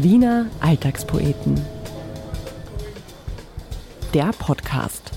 Wiener 0.00 0.46
Alltagspoeten. 0.60 1.60
Der 4.14 4.30
Podcast. 4.38 5.10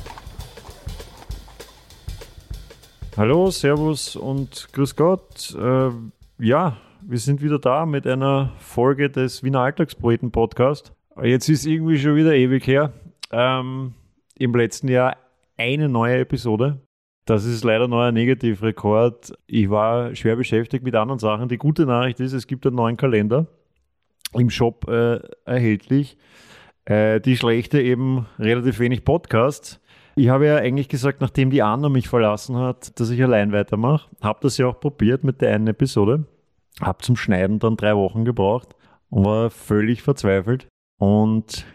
Hallo, 3.15 3.51
Servus 3.51 4.15
und 4.15 4.69
Grüß 4.73 4.95
Gott. 4.95 5.55
Äh, 5.55 5.91
ja, 6.39 6.77
wir 7.01 7.17
sind 7.19 7.43
wieder 7.43 7.59
da 7.59 7.85
mit 7.85 8.07
einer 8.07 8.53
Folge 8.57 9.11
des 9.11 9.43
Wiener 9.43 9.59
Alltagspoeten 9.59 10.31
Podcast. 10.31 10.93
Jetzt 11.21 11.47
ist 11.47 11.67
irgendwie 11.67 11.99
schon 11.99 12.15
wieder 12.15 12.33
ewig 12.33 12.65
her. 12.65 12.91
Ähm, 13.31 13.93
Im 14.39 14.55
letzten 14.55 14.87
Jahr 14.87 15.15
eine 15.57 15.89
neue 15.89 16.17
Episode. 16.17 16.79
Das 17.25 17.45
ist 17.45 17.63
leider 17.63 17.87
noch 17.87 18.01
ein 18.01 18.15
Negativrekord. 18.15 19.31
Ich 19.45 19.69
war 19.69 20.15
schwer 20.15 20.37
beschäftigt 20.37 20.83
mit 20.83 20.95
anderen 20.95 21.19
Sachen. 21.19 21.49
Die 21.49 21.59
gute 21.59 21.85
Nachricht 21.85 22.19
ist, 22.19 22.33
es 22.33 22.47
gibt 22.47 22.65
einen 22.65 22.77
neuen 22.77 22.97
Kalender 22.97 23.45
im 24.33 24.49
Shop 24.49 24.87
äh, 24.87 25.19
erhältlich. 25.45 26.17
Äh, 26.85 27.19
die 27.21 27.37
schlechte 27.37 27.81
eben 27.81 28.25
relativ 28.39 28.79
wenig 28.79 29.05
Podcasts. 29.05 29.79
Ich 30.15 30.29
habe 30.29 30.47
ja 30.47 30.57
eigentlich 30.57 30.89
gesagt, 30.89 31.21
nachdem 31.21 31.49
die 31.49 31.61
Anna 31.61 31.89
mich 31.89 32.09
verlassen 32.09 32.57
hat, 32.57 32.99
dass 32.99 33.09
ich 33.09 33.23
allein 33.23 33.51
weitermache. 33.51 34.09
Habe 34.21 34.39
das 34.41 34.57
ja 34.57 34.67
auch 34.67 34.79
probiert 34.79 35.23
mit 35.23 35.41
der 35.41 35.55
einen 35.55 35.67
Episode. 35.67 36.25
Habe 36.81 37.03
zum 37.03 37.15
Schneiden 37.15 37.59
dann 37.59 37.77
drei 37.77 37.95
Wochen 37.95 38.25
gebraucht 38.25 38.75
und 39.09 39.25
war 39.25 39.49
völlig 39.49 40.01
verzweifelt. 40.01 40.67
Und 40.97 41.65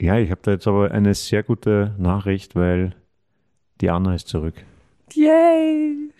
ja, 0.00 0.16
ich 0.18 0.30
habe 0.30 0.40
da 0.42 0.52
jetzt 0.52 0.66
aber 0.66 0.90
eine 0.90 1.14
sehr 1.14 1.42
gute 1.42 1.94
Nachricht, 1.98 2.56
weil 2.56 2.94
die 3.80 3.90
Anna 3.90 4.14
ist 4.14 4.28
zurück. 4.28 4.54
Yay! 5.12 6.10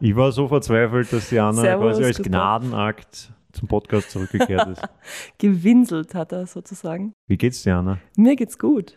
ich 0.00 0.16
war 0.16 0.32
so 0.32 0.48
verzweifelt, 0.48 1.12
dass 1.12 1.28
die 1.28 1.38
Anna 1.38 1.60
Servus, 1.60 1.96
quasi 1.96 2.04
als. 2.04 2.22
Gnadenakt 2.22 3.32
zum 3.56 3.68
Podcast 3.68 4.10
zurückgekehrt 4.10 4.68
ist. 4.68 4.82
Gewinselt 5.38 6.14
hat 6.14 6.32
er 6.32 6.46
sozusagen. 6.46 7.12
Wie 7.26 7.36
geht's 7.36 7.62
dir, 7.62 7.76
Anna? 7.76 7.98
Mir 8.16 8.36
geht's 8.36 8.58
gut. 8.58 8.96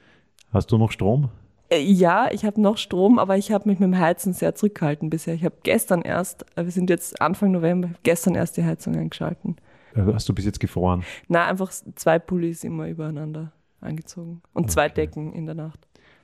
Hast 0.51 0.71
du 0.71 0.77
noch 0.77 0.91
Strom? 0.91 1.29
Äh, 1.69 1.81
Ja, 1.81 2.29
ich 2.31 2.45
habe 2.45 2.59
noch 2.61 2.77
Strom, 2.77 3.19
aber 3.19 3.37
ich 3.37 3.51
habe 3.51 3.69
mich 3.69 3.79
mit 3.79 3.87
dem 3.87 3.99
Heizen 3.99 4.33
sehr 4.33 4.55
zurückgehalten 4.55 5.09
bisher. 5.09 5.33
Ich 5.33 5.43
habe 5.45 5.55
gestern 5.63 6.01
erst, 6.01 6.45
äh, 6.55 6.63
wir 6.65 6.71
sind 6.71 6.89
jetzt 6.89 7.21
Anfang 7.21 7.51
November, 7.51 7.89
gestern 8.03 8.35
erst 8.35 8.57
die 8.57 8.63
Heizung 8.65 8.95
eingeschalten. 8.95 9.55
Äh, 9.95 10.01
Hast 10.13 10.27
du 10.29 10.33
bis 10.33 10.45
jetzt 10.45 10.59
gefroren? 10.59 11.03
Na, 11.27 11.47
einfach 11.47 11.71
zwei 11.95 12.19
Pullis 12.19 12.63
immer 12.63 12.87
übereinander 12.87 13.51
angezogen 13.81 14.41
und 14.53 14.69
zwei 14.71 14.89
Decken 14.89 15.33
in 15.33 15.45
der 15.45 15.55
Nacht. 15.55 15.79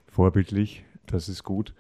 Vorbildlich, 0.07 0.83
das 1.07 1.29
ist 1.29 1.43
gut. 1.43 1.73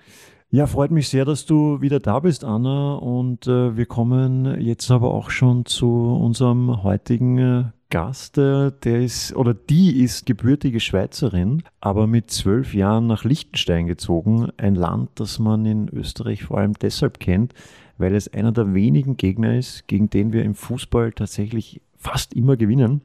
Ja, 0.51 0.67
freut 0.67 0.91
mich 0.91 1.09
sehr, 1.09 1.25
dass 1.25 1.45
du 1.45 1.81
wieder 1.81 1.99
da 1.99 2.19
bist, 2.19 2.43
Anna. 2.43 2.95
Und 2.95 3.47
äh, 3.47 3.75
wir 3.75 3.85
kommen 3.85 4.61
jetzt 4.61 4.89
aber 4.91 5.13
auch 5.13 5.29
schon 5.29 5.65
zu 5.65 5.87
unserem 5.87 6.83
heutigen 6.83 7.37
äh, 7.37 7.63
Gast. 7.89 8.37
Äh, 8.37 8.71
der 8.83 9.01
ist 9.01 9.35
oder 9.35 9.53
die 9.53 10.01
ist 10.01 10.25
gebürtige 10.25 10.79
Schweizerin, 10.79 11.63
aber 11.81 12.07
mit 12.07 12.29
zwölf 12.29 12.73
Jahren 12.73 13.07
nach 13.07 13.23
Liechtenstein 13.23 13.87
gezogen. 13.87 14.49
Ein 14.57 14.75
Land, 14.75 15.11
das 15.15 15.39
man 15.39 15.65
in 15.65 15.89
Österreich 15.89 16.43
vor 16.43 16.59
allem 16.59 16.73
deshalb 16.73 17.19
kennt, 17.19 17.53
weil 17.97 18.15
es 18.15 18.31
einer 18.33 18.51
der 18.51 18.73
wenigen 18.73 19.17
Gegner 19.17 19.57
ist, 19.57 19.87
gegen 19.87 20.09
den 20.09 20.31
wir 20.31 20.43
im 20.43 20.55
Fußball 20.55 21.11
tatsächlich 21.11 21.81
fast 21.97 22.33
immer 22.33 22.55
gewinnen. 22.55 23.01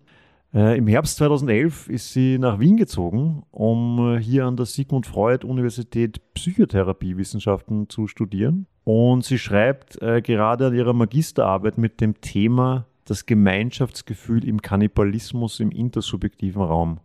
Äh, 0.52 0.78
Im 0.78 0.88
Herbst 0.88 1.16
2011 1.18 1.88
ist 1.88 2.12
sie 2.12 2.36
nach 2.38 2.58
Wien 2.58 2.76
gezogen, 2.76 3.44
um 3.52 4.16
äh, 4.16 4.20
hier 4.20 4.46
an 4.46 4.56
der 4.56 4.66
Sigmund 4.66 5.06
Freud 5.06 5.46
Universität 5.46 6.20
Psychotherapiewissenschaften 6.34 7.88
zu 7.88 8.08
studieren. 8.08 8.66
Und 8.82 9.24
sie 9.24 9.38
schreibt 9.38 10.02
äh, 10.02 10.20
gerade 10.20 10.66
an 10.66 10.74
ihrer 10.74 10.92
Magisterarbeit 10.92 11.78
mit 11.78 12.00
dem 12.00 12.20
Thema 12.20 12.86
das 13.04 13.26
Gemeinschaftsgefühl 13.26 14.44
im 14.44 14.60
Kannibalismus 14.60 15.60
im 15.60 15.70
intersubjektiven 15.70 16.62
Raum. 16.62 16.98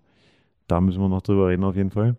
Da 0.68 0.82
müssen 0.82 1.02
wir 1.02 1.10
noch 1.10 1.22
drüber 1.22 1.50
reden 1.50 1.64
auf 1.64 1.76
jeden 1.76 1.92
Fall. 1.92 2.16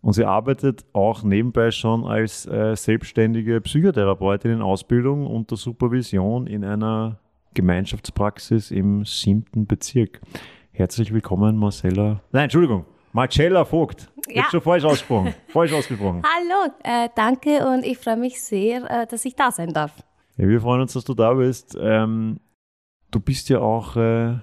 Und 0.00 0.14
sie 0.14 0.24
arbeitet 0.24 0.84
auch 0.92 1.22
nebenbei 1.22 1.70
schon 1.70 2.04
als 2.04 2.42
selbstständige 2.42 3.60
Psychotherapeutin 3.60 4.50
in 4.50 4.62
Ausbildung 4.62 5.28
unter 5.28 5.56
Supervision 5.56 6.48
in 6.48 6.64
einer 6.64 7.20
Gemeinschaftspraxis 7.54 8.70
im 8.70 9.04
siebten 9.04 9.66
Bezirk. 9.66 10.20
Herzlich 10.72 11.12
willkommen, 11.12 11.56
Marcella. 11.56 12.20
Nein, 12.32 12.44
Entschuldigung, 12.44 12.84
Marcella 13.12 13.64
Vogt. 13.64 14.10
Ja. 14.28 14.42
Jetzt 14.42 14.52
schon 14.52 14.60
falsch 14.62 14.84
ausgesprochen. 14.84 15.34
falsch 15.48 15.72
ausgesprochen. 15.72 16.22
Hallo, 16.36 16.72
äh, 16.82 17.08
danke 17.14 17.66
und 17.66 17.84
ich 17.84 17.98
freue 17.98 18.16
mich 18.16 18.40
sehr, 18.42 18.88
äh, 18.90 19.06
dass 19.06 19.24
ich 19.24 19.34
da 19.36 19.50
sein 19.50 19.72
darf. 19.72 19.92
Ja, 20.36 20.48
wir 20.48 20.60
freuen 20.60 20.80
uns, 20.80 20.94
dass 20.94 21.04
du 21.04 21.12
da 21.14 21.34
bist. 21.34 21.76
Ähm, 21.80 22.40
du 23.10 23.20
bist 23.20 23.48
ja 23.50 23.58
auch 23.60 23.96
äh, 23.96 24.34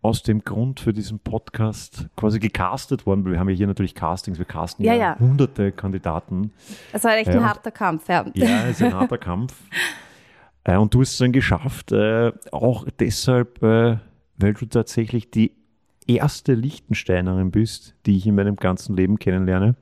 aus 0.00 0.22
dem 0.22 0.42
Grund 0.44 0.80
für 0.80 0.92
diesen 0.92 1.18
Podcast 1.18 2.06
quasi 2.16 2.38
gecastet 2.38 3.04
worden, 3.04 3.24
weil 3.24 3.32
wir 3.32 3.40
haben 3.40 3.48
ja 3.50 3.56
hier 3.56 3.66
natürlich 3.66 3.94
Castings, 3.94 4.38
wir 4.38 4.44
casten 4.46 4.84
ja, 4.84 4.94
Ja, 4.94 5.18
hunderte 5.18 5.72
Kandidaten. 5.72 6.52
Es 6.92 7.04
war 7.04 7.16
echt 7.16 7.28
ein 7.28 7.38
und- 7.38 7.44
harter 7.48 7.70
Kampf, 7.72 8.08
ja. 8.08 8.24
Ja, 8.34 8.64
es 8.66 8.80
ist 8.80 8.82
ein 8.82 8.94
harter 8.94 9.18
Kampf. 9.18 9.54
Äh, 10.66 10.76
und 10.76 10.92
du 10.92 11.00
hast 11.00 11.12
es 11.12 11.18
dann 11.18 11.32
geschafft, 11.32 11.92
äh, 11.92 12.32
auch 12.50 12.86
deshalb, 12.98 13.62
äh, 13.62 13.98
weil 14.36 14.54
du 14.54 14.66
tatsächlich 14.66 15.30
die 15.30 15.52
erste 16.06 16.54
Liechtensteinerin 16.54 17.50
bist, 17.52 17.94
die 18.04 18.16
ich 18.16 18.26
in 18.26 18.34
meinem 18.34 18.56
ganzen 18.56 18.96
Leben 18.96 19.18
kennenlerne. 19.18 19.76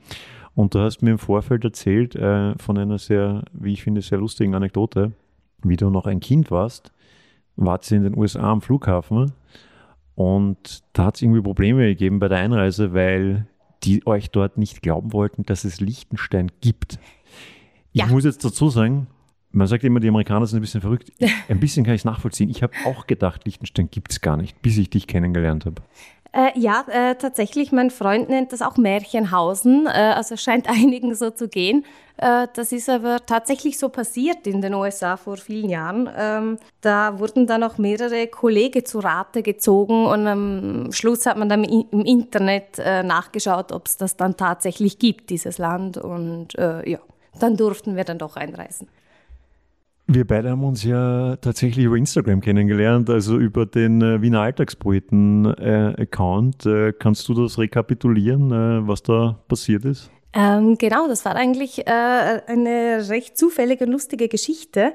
Und 0.55 0.75
du 0.75 0.81
hast 0.81 1.03
mir 1.03 1.13
im 1.13 1.19
Vorfeld 1.19 1.65
erzählt 1.65 2.15
äh, 2.15 2.55
von 2.59 2.79
einer 2.79 2.99
sehr, 2.99 3.43
wie 3.53 3.73
ich 3.73 3.83
finde, 3.83 4.03
sehr 4.03 4.19
lustigen 4.19 4.55
Anekdote, 4.55 5.13
wie 5.63 5.77
du 5.77 5.91
noch 5.91 6.07
ein 6.07 6.21
Kind 6.21 6.51
warst, 6.51 6.93
wart 7.57 7.85
sie 7.85 7.97
in 7.97 8.05
den 8.05 8.17
USA 8.17 8.53
am 8.53 8.61
Flughafen 8.61 9.33
und 10.15 10.83
da 10.93 11.07
hat 11.07 11.17
es 11.17 11.23
irgendwie 11.23 11.41
Probleme 11.43 11.87
gegeben 11.87 12.21
bei 12.21 12.29
der 12.29 12.39
Einreise, 12.39 12.95
weil 12.95 13.47
die 13.83 14.07
euch 14.07 14.31
dort 14.31 14.59
nicht 14.59 14.83
glauben 14.83 15.13
wollten, 15.13 15.45
dass 15.45 15.65
es 15.65 15.81
Liechtenstein 15.81 16.53
gibt. 16.61 16.99
Ich 17.93 18.03
Ja. 18.03 18.07
muss 18.07 18.25
jetzt 18.25 18.45
dazu 18.45 18.69
sagen, 18.69 19.09
man 19.55 19.67
sagt 19.67 19.85
immer, 19.85 20.01
die 20.01 20.09
Amerikaner 20.09 20.47
sind 20.47 20.59
ein 20.59 20.63
bisschen 20.63 20.81
verrückt. 20.81 21.13
Ein 21.49 21.61
bisschen 21.61 21.85
kann 21.85 21.95
ich 21.95 22.03
es 22.03 22.05
nachvollziehen. 22.05 22.51
Ich 22.51 22.63
habe 22.63 22.73
auch 22.85 23.07
gedacht, 23.07 23.45
Liechtenstein 23.45 23.91
gibt 23.91 24.13
es 24.13 24.21
gar 24.21 24.37
nicht, 24.37 24.61
bis 24.63 24.77
ich 24.79 24.91
dich 24.91 25.07
kennengelernt 25.07 25.65
habe. 25.67 25.83
Äh, 26.33 26.59
ja, 26.59 26.85
äh, 26.89 27.15
tatsächlich, 27.15 27.71
mein 27.71 27.91
Freund 27.91 28.29
nennt 28.29 28.53
das 28.53 28.61
auch 28.61 28.77
Märchenhausen. 28.77 29.87
Äh, 29.87 29.91
also 29.91 30.35
es 30.35 30.43
scheint 30.43 30.69
einigen 30.69 31.15
so 31.15 31.31
zu 31.31 31.49
gehen. 31.49 31.85
Äh, 32.17 32.49
das 32.55 32.73
ist 32.73 32.91
aber 32.91 33.25
tatsächlich 33.25 33.79
so 33.79 33.89
passiert 33.89 34.45
in 34.47 34.61
den 34.61 34.75
USA 34.75 35.17
vor 35.17 35.37
vielen 35.37 35.71
Jahren. 35.71 36.11
Ähm, 36.17 36.59
da 36.81 37.21
wurden 37.21 37.47
dann 37.47 37.63
auch 37.63 37.79
mehrere 37.79 38.27
Kollegen 38.27 38.85
zu 38.85 38.99
Rate 38.99 39.45
gezogen 39.45 40.07
und 40.07 40.27
am 40.27 40.93
Schluss 40.93 41.25
hat 41.27 41.37
man 41.37 41.49
dann 41.49 41.63
im 41.63 41.87
im 41.93 42.05
Internet 42.05 42.79
äh, 42.79 43.05
nachgeschaut, 43.05 43.71
ob 43.71 43.87
es 43.87 43.97
das 43.97 44.17
dann 44.17 44.37
tatsächlich 44.37 44.99
gibt, 44.99 45.31
dieses 45.31 45.59
Land. 45.59 45.99
Und 45.99 46.59
äh, 46.59 46.89
ja, 46.89 46.99
dann 47.39 47.57
durften 47.57 47.95
wir 47.95 48.05
dann 48.05 48.19
doch 48.19 48.37
einreisen. 48.37 48.89
Wir 50.07 50.27
beide 50.27 50.51
haben 50.51 50.65
uns 50.65 50.85
ja 50.85 51.37
tatsächlich 51.37 51.87
über 51.87 51.97
Instagram 51.97 52.43
kennengelernt, 52.43 53.09
also 53.09 53.39
über 53.39 53.65
den 53.65 54.03
äh, 54.03 54.21
Wiener 54.21 54.43
Alltagspoeten-Account. 54.43 56.67
Äh, 56.67 56.93
kannst 56.93 57.27
du 57.29 57.35
das 57.35 57.57
rekapitulieren, 57.59 58.51
äh, 58.51 58.87
was 58.87 59.03
da 59.03 59.39
passiert 59.49 59.87
ist? 59.87 60.11
Ähm, 60.35 60.77
genau, 60.77 61.09
das 61.09 61.25
war 61.25 61.37
eigentlich 61.37 61.87
äh, 61.87 61.91
eine 61.91 63.09
recht 63.09 63.39
zufällige, 63.39 63.87
lustige 63.87 64.29
Geschichte. 64.29 64.93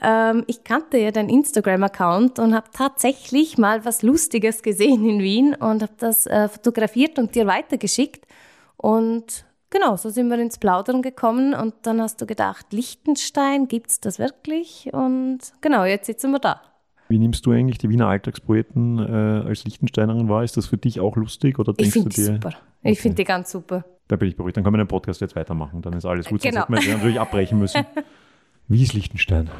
Ähm, 0.00 0.44
ich 0.46 0.62
kannte 0.62 0.96
ja 0.98 1.10
deinen 1.10 1.28
Instagram-Account 1.28 2.38
und 2.38 2.54
habe 2.54 2.68
tatsächlich 2.72 3.58
mal 3.58 3.84
was 3.84 4.02
Lustiges 4.02 4.62
gesehen 4.62 5.04
in 5.08 5.18
Wien 5.20 5.54
und 5.54 5.82
habe 5.82 5.94
das 5.98 6.26
äh, 6.26 6.48
fotografiert 6.48 7.18
und 7.18 7.34
dir 7.34 7.48
weitergeschickt. 7.48 8.28
Und 8.76 9.44
genau, 9.72 9.96
so 9.96 10.08
sind 10.10 10.28
wir 10.28 10.38
ins 10.38 10.58
Plaudern 10.58 11.02
gekommen 11.02 11.54
und 11.54 11.74
dann 11.82 12.00
hast 12.00 12.20
du 12.20 12.26
gedacht, 12.26 12.66
Liechtenstein, 12.72 13.66
gibt's 13.66 13.98
das 13.98 14.20
wirklich? 14.20 14.88
Und 14.92 15.38
genau, 15.60 15.84
jetzt 15.84 16.06
sitzen 16.06 16.30
wir 16.30 16.38
da. 16.38 16.60
Wie 17.08 17.18
nimmst 17.18 17.44
du 17.44 17.50
eigentlich 17.50 17.78
die 17.78 17.88
Wiener 17.90 18.06
Alltagspoeten 18.06 18.98
äh, 19.00 19.48
als 19.48 19.64
Liechtensteinerin 19.64 20.28
wahr? 20.28 20.44
Ist 20.44 20.56
das 20.56 20.66
für 20.66 20.78
dich 20.78 21.00
auch 21.00 21.16
lustig 21.16 21.58
oder 21.58 21.72
Ich 21.72 21.90
denkst 21.90 21.94
du 21.94 22.00
finde 22.02 22.14
die 22.14 22.20
dir? 22.22 22.34
super. 22.34 22.48
Okay. 22.48 22.92
Ich 22.92 23.00
finde 23.00 23.16
die 23.16 23.24
ganz 23.24 23.50
super. 23.50 23.84
Da 24.08 24.16
bin 24.16 24.28
ich 24.28 24.36
beruhigt. 24.36 24.56
Dann 24.56 24.64
können 24.64 24.76
wir 24.76 24.84
den 24.84 24.88
Podcast 24.88 25.20
jetzt 25.20 25.36
weitermachen. 25.36 25.82
Dann 25.82 25.92
ist 25.94 26.04
alles 26.04 26.26
gut. 26.26 26.42
Genau. 26.42 26.64
Sonst 26.66 26.78
hätten 26.78 26.86
wir 26.88 26.94
natürlich 26.94 27.20
abbrechen 27.20 27.58
müssen. 27.58 27.84
Wie 28.68 28.82
ist 28.82 28.94
Liechtenstein? 28.94 29.50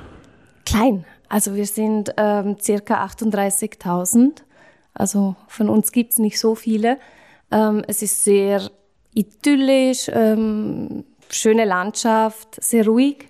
Klein. 0.65 1.05
Also 1.29 1.55
wir 1.55 1.67
sind 1.67 2.15
ähm, 2.17 2.57
circa 2.61 3.05
38.000. 3.05 4.43
Also 4.95 5.37
von 5.49 5.69
uns 5.69 5.93
gibt 5.93 6.13
es 6.13 6.19
nicht 6.19 6.39
so 6.39 6.55
viele. 6.55 6.99
Ähm, 7.51 7.83
es 7.87 8.03
ist 8.03 8.25
sehr 8.25 8.71
idyllisch, 9.15 10.11
ähm, 10.13 11.05
schöne 11.29 11.65
Landschaft, 11.65 12.63
sehr 12.63 12.87
ruhig. 12.87 13.29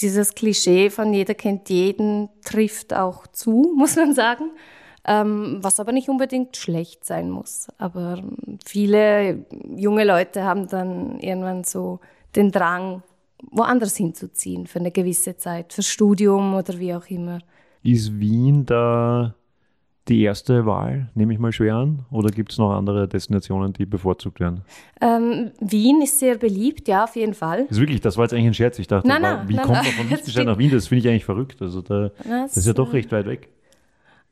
Dieses 0.00 0.34
Klischee 0.34 0.90
von 0.90 1.12
jeder 1.14 1.34
kennt 1.34 1.68
jeden 1.70 2.28
trifft 2.44 2.92
auch 2.94 3.26
zu, 3.28 3.72
muss 3.76 3.96
man 3.96 4.14
sagen. 4.14 4.50
Ähm, 5.06 5.58
was 5.60 5.80
aber 5.80 5.92
nicht 5.92 6.08
unbedingt 6.08 6.56
schlecht 6.56 7.04
sein 7.04 7.28
muss. 7.28 7.68
Aber 7.76 8.18
ähm, 8.18 8.58
viele 8.64 9.44
junge 9.76 10.04
Leute 10.04 10.44
haben 10.44 10.66
dann 10.66 11.18
irgendwann 11.20 11.62
so 11.64 12.00
den 12.36 12.50
Drang, 12.50 13.02
woanders 13.50 13.96
hinzuziehen 13.96 14.66
für 14.66 14.78
eine 14.78 14.90
gewisse 14.90 15.36
Zeit, 15.36 15.74
für 15.74 15.82
Studium 15.82 16.54
oder 16.54 16.78
wie 16.78 16.94
auch 16.94 17.06
immer. 17.08 17.40
Ist 17.82 18.18
Wien 18.18 18.64
da 18.64 19.34
die 20.08 20.22
erste 20.22 20.66
Wahl, 20.66 21.08
nehme 21.14 21.32
ich 21.32 21.38
mal 21.38 21.50
schwer 21.52 21.76
an? 21.76 22.04
Oder 22.10 22.28
gibt 22.30 22.52
es 22.52 22.58
noch 22.58 22.72
andere 22.72 23.08
Destinationen, 23.08 23.72
die 23.72 23.86
bevorzugt 23.86 24.38
werden? 24.38 24.60
Ähm, 25.00 25.50
Wien 25.60 26.02
ist 26.02 26.18
sehr 26.18 26.36
beliebt, 26.36 26.88
ja, 26.88 27.04
auf 27.04 27.16
jeden 27.16 27.32
Fall. 27.34 27.62
Das 27.68 27.78
ist 27.78 27.80
wirklich, 27.80 28.00
das 28.02 28.16
war 28.18 28.24
jetzt 28.24 28.34
eigentlich 28.34 28.48
ein 28.48 28.54
Scherz. 28.54 28.78
Ich 28.78 28.86
dachte, 28.86 29.08
Nein, 29.08 29.22
wa- 29.22 29.36
nein, 29.36 29.48
wie 29.48 29.54
nein, 29.54 29.64
kommt 29.64 29.78
nein. 29.78 29.84
man 29.86 29.94
von 29.94 30.04
Das 30.04 30.10
Liechtenstein 30.18 30.46
nach 30.46 30.58
Wien? 30.58 30.70
Das 30.70 30.88
finde 30.88 31.00
ich 31.04 31.08
eigentlich 31.08 31.24
verrückt. 31.24 31.62
Also 31.62 31.80
da, 31.80 32.10
das 32.22 32.56
ist 32.56 32.66
ja 32.66 32.74
doch 32.74 32.92
recht 32.92 33.10
weit 33.12 33.26
weg. 33.26 33.48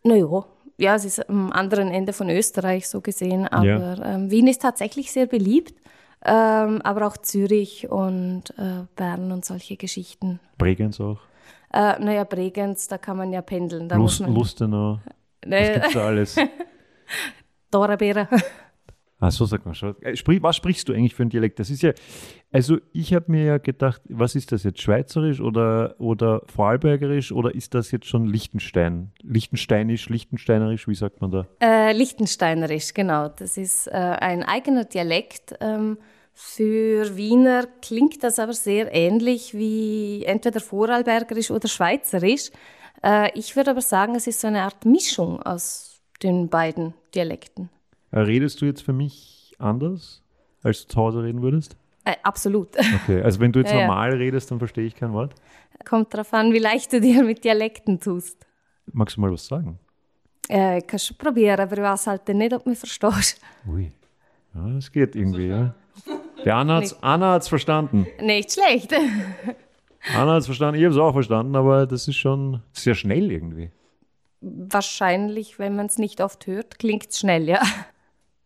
Naja, 0.05 0.45
ja, 0.79 0.95
es 0.95 1.05
ist 1.05 1.29
am 1.29 1.53
anderen 1.53 1.89
Ende 1.91 2.13
von 2.13 2.29
Österreich 2.29 2.89
so 2.89 3.01
gesehen, 3.01 3.47
aber 3.47 3.99
ähm, 4.05 4.31
Wien 4.31 4.49
ist 4.49 4.63
tatsächlich 4.63 5.13
sehr 5.13 5.27
beliebt, 5.27 5.75
ähm, 6.25 6.81
aber 6.83 7.07
auch 7.07 7.17
Zürich 7.17 7.89
und 7.91 8.51
äh, 8.59 8.85
Bern 8.97 9.33
und 9.33 9.45
solche 9.45 9.77
Geschichten. 9.77 10.41
Bregenz 10.59 11.01
auch. 11.01 11.19
Äh, 11.73 11.99
naja, 12.03 12.25
Bregenz, 12.25 12.89
da 12.89 12.99
kann 12.99 13.17
man 13.17 13.33
ja 13.33 13.41
pendeln. 13.43 13.89
Da 13.89 13.97
Lust, 13.97 14.21
muss 14.21 14.29
man, 14.29 14.37
Lustenau. 14.37 14.99
Was 15.43 15.51
Naja, 15.51 15.73
gibt's 15.75 15.93
da 15.93 16.07
alles? 16.07 16.37
Dorabera. 17.71 18.29
Ah, 19.23 19.31
so 19.31 19.45
sagt 19.45 19.65
man 19.65 19.75
schon. 19.77 19.95
Äh, 20.03 20.15
Was 20.43 20.57
sprichst 20.57 20.89
du 20.89 20.93
eigentlich 20.93 21.15
für 21.15 21.23
einen 21.23 21.31
Dialekt? 21.31 21.61
Das 21.61 21.71
ist 21.71 21.83
ja, 21.83 21.93
also 22.51 22.79
ich 22.93 23.15
habe 23.15 23.31
mir 23.31 23.45
ja 23.45 23.59
gedacht, 23.59 24.03
was 24.09 24.35
ist 24.35 24.51
das 24.51 24.65
jetzt, 24.65 24.81
Schweizerisch 24.81 25.41
oder, 25.41 25.95
oder 26.01 26.43
Vorarlbergerisch 26.47 27.31
oder 27.31 27.55
ist 27.55 27.73
das 27.75 27.93
jetzt 27.93 28.07
schon 28.07 28.27
Liechtenstein? 28.27 29.13
Liechtensteinisch, 29.23 30.09
Liechtensteinerisch, 30.09 30.89
wie 30.89 30.97
sagt 30.97 31.21
man 31.21 31.31
da? 31.31 31.47
Äh, 31.61 31.93
Liechtensteinerisch, 31.93 32.95
genau. 32.95 33.29
Das 33.29 33.57
ist 33.57 33.87
äh, 33.87 33.93
ein 33.93 34.43
eigener 34.43 34.87
Dialekt. 34.87 35.55
Ähm, 35.61 35.99
für 36.35 37.17
Wiener 37.17 37.69
klingt 37.81 38.25
das 38.25 38.41
aber 38.41 38.55
sehr 38.55 38.93
ähnlich 38.93 39.55
wie 39.55 40.25
entweder 40.25 40.59
Vorarlbergerisch 40.59 41.53
oder 41.53 41.69
Schweizerisch. 41.69 42.51
Äh, 43.03 43.31
ich 43.39 43.57
würde 43.57 43.71
aber 43.73 43.81
sagen, 43.81 44.15
es 44.15 44.27
ist 44.27 44.41
so 44.41 44.47
eine 44.49 44.63
Art 44.63 44.85
Mischung 44.85 45.43
aus 45.43 46.01
den 46.23 46.49
beiden 46.49 46.95
Dialekten. 47.15 47.69
Äh, 48.11 48.21
Redest 48.21 48.61
du 48.61 48.67
jetzt 48.67 48.83
für 48.83 48.93
mich 48.93 49.55
anders, 49.59 50.23
als 50.63 50.83
du 50.87 50.89
zu 50.95 50.97
Hause 51.01 51.23
reden 51.23 51.43
würdest? 51.43 51.77
Äh, 52.05 52.17
absolut. 52.23 52.69
Okay, 53.03 53.23
also 53.23 53.41
wenn 53.41 53.53
du 53.53 53.61
jetzt 53.61 53.71
Ja, 53.73 53.79
ja. 53.81 53.87
normal 53.87 54.13
redest, 54.15 54.51
dann 54.51 54.59
verstehe 54.59 54.85
ich 54.87 54.95
kein 54.95 55.13
Wort. 55.13 55.35
Kommt 55.85 56.13
darauf 56.15 56.33
an, 56.33 56.53
wie 56.53 56.59
leicht 56.59 56.93
du 56.93 57.01
dir 57.01 57.23
mit 57.25 57.45
Dialekten 57.45 58.01
tust. 58.01 58.47
Magst 58.93 59.17
du 59.17 59.21
mal 59.21 59.33
was 59.33 59.47
sagen? 59.47 59.79
Äh, 60.49 60.79
ich 60.79 60.87
kann 60.87 60.99
schon 60.99 61.17
probieren, 61.17 61.61
aber 61.61 61.77
ich 61.77 61.83
weiß 61.83 62.07
halt 62.09 62.29
nicht, 62.29 62.53
ob 62.53 62.65
du 62.65 62.71
mich 62.71 62.79
verstehst. 62.79 63.41
Ui. 63.67 63.93
Ja, 64.55 64.69
das 64.75 64.91
geht 64.93 65.17
irgendwie, 65.17 65.49
ja. 65.49 65.75
Der 66.45 66.57
Anna 66.57 66.83
Anna 67.01 67.33
hat's 67.35 67.49
verstanden. 67.49 68.07
Nicht 68.21 68.53
schlecht. 68.53 68.93
Anna 70.17 70.35
hat's 70.35 70.47
verstanden, 70.47 70.79
ich 70.79 70.85
habe 70.85 70.95
es 70.95 71.01
auch 71.01 71.13
verstanden, 71.13 71.55
aber 71.57 71.87
das 71.87 72.09
ist 72.09 72.17
schon 72.17 72.61
sehr 72.73 72.95
schnell 72.95 73.31
irgendwie. 73.31 73.71
Wahrscheinlich, 74.41 75.59
wenn 75.59 75.77
man 75.77 75.87
es 75.87 75.99
nicht 75.99 76.21
oft 76.21 76.47
hört, 76.47 76.79
klingt 76.79 77.11
es 77.11 77.21
schnell, 77.21 77.49
ja. 77.49 77.61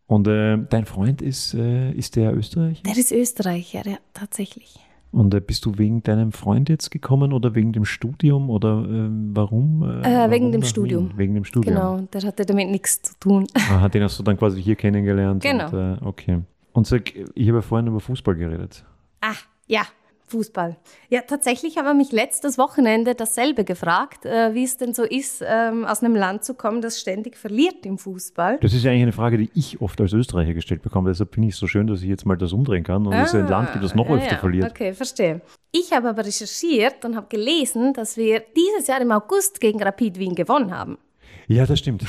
Und 0.05 0.27
äh, 0.27 0.57
dein 0.69 0.85
Freund 0.85 1.21
ist, 1.21 1.53
äh, 1.53 1.91
ist 1.91 2.15
der 2.15 2.35
Österreicher? 2.35 2.83
Der 2.83 2.97
ist 2.97 3.11
Österreicher, 3.11 3.81
ja, 3.85 3.97
tatsächlich. 4.13 4.79
Und 5.11 5.33
äh, 5.33 5.39
bist 5.39 5.65
du 5.65 5.77
wegen 5.77 6.03
deinem 6.03 6.31
Freund 6.31 6.69
jetzt 6.69 6.91
gekommen 6.91 7.33
oder 7.33 7.55
wegen 7.55 7.73
dem 7.73 7.85
Studium 7.85 8.49
oder 8.49 8.85
ähm, 8.87 9.31
warum? 9.33 9.83
Äh, 9.83 10.03
warum 10.03 10.31
wegen 10.31 10.51
dem 10.51 10.63
Studium. 10.63 11.11
Wegen 11.15 11.33
dem 11.33 11.43
Studium. 11.43 11.75
Genau, 11.75 12.01
der 12.13 12.21
hatte 12.21 12.45
damit 12.45 12.69
nichts 12.69 13.01
zu 13.01 13.19
tun. 13.19 13.47
Aha, 13.55 13.89
den 13.89 14.03
hast 14.03 14.19
du 14.19 14.23
dann 14.23 14.37
quasi 14.37 14.61
hier 14.61 14.75
kennengelernt. 14.75 15.41
Genau. 15.41 15.69
Und, 15.69 15.73
äh, 15.73 16.05
okay. 16.05 16.41
Und 16.73 16.87
sag, 16.87 17.15
ich 17.15 17.47
habe 17.47 17.57
ja 17.57 17.61
vorhin 17.61 17.87
über 17.87 17.99
Fußball 17.99 18.35
geredet. 18.35 18.85
Ah, 19.21 19.33
ja, 19.65 19.87
Fußball. 20.27 20.75
Ja, 21.09 21.21
tatsächlich 21.21 21.77
haben 21.77 21.85
wir 21.85 21.93
mich 21.93 22.11
letztes 22.11 22.57
Wochenende 22.57 23.15
dasselbe 23.15 23.63
gefragt, 23.63 24.25
äh, 24.25 24.53
wie 24.53 24.63
es 24.63 24.77
denn 24.77 24.93
so 24.93 25.03
ist, 25.03 25.43
ähm, 25.45 25.85
aus 25.85 26.03
einem 26.03 26.15
Land 26.15 26.43
zu 26.43 26.53
kommen, 26.53 26.81
das 26.81 26.99
ständig 26.99 27.37
verliert 27.37 27.85
im 27.85 27.97
Fußball. 27.97 28.57
Das 28.61 28.73
ist 28.73 28.83
ja 28.83 28.91
eigentlich 28.91 29.03
eine 29.03 29.11
Frage, 29.13 29.37
die 29.37 29.49
ich 29.55 29.81
oft 29.81 29.99
als 30.01 30.11
Österreicher 30.13 30.53
gestellt 30.53 30.81
bekomme. 30.81 31.09
Deshalb 31.09 31.33
finde 31.33 31.47
ich 31.47 31.53
es 31.55 31.59
so 31.59 31.67
schön, 31.67 31.87
dass 31.87 32.01
ich 32.01 32.09
jetzt 32.09 32.25
mal 32.25 32.35
das 32.37 32.51
umdrehen 32.53 32.83
kann 32.83 33.07
und 33.07 33.13
es 33.13 33.33
ein 33.33 33.47
Land 33.47 33.71
gibt, 33.71 33.83
das 33.83 33.95
noch 33.95 34.09
Ah, 34.09 34.15
öfter 34.15 34.33
ja, 34.33 34.37
verliert. 34.37 34.69
Okay, 34.69 34.93
verstehe. 34.93 35.41
Ich 35.71 35.91
habe 35.93 36.09
aber 36.09 36.25
recherchiert 36.25 37.05
und 37.05 37.15
habe 37.15 37.27
gelesen, 37.29 37.93
dass 37.93 38.17
wir 38.17 38.43
dieses 38.55 38.87
Jahr 38.87 39.01
im 39.01 39.11
August 39.11 39.59
gegen 39.61 39.81
Rapid 39.81 40.19
Wien 40.19 40.35
gewonnen 40.35 40.75
haben. 40.77 40.97
Ja, 41.47 41.65
das 41.65 41.79
stimmt. 41.79 42.03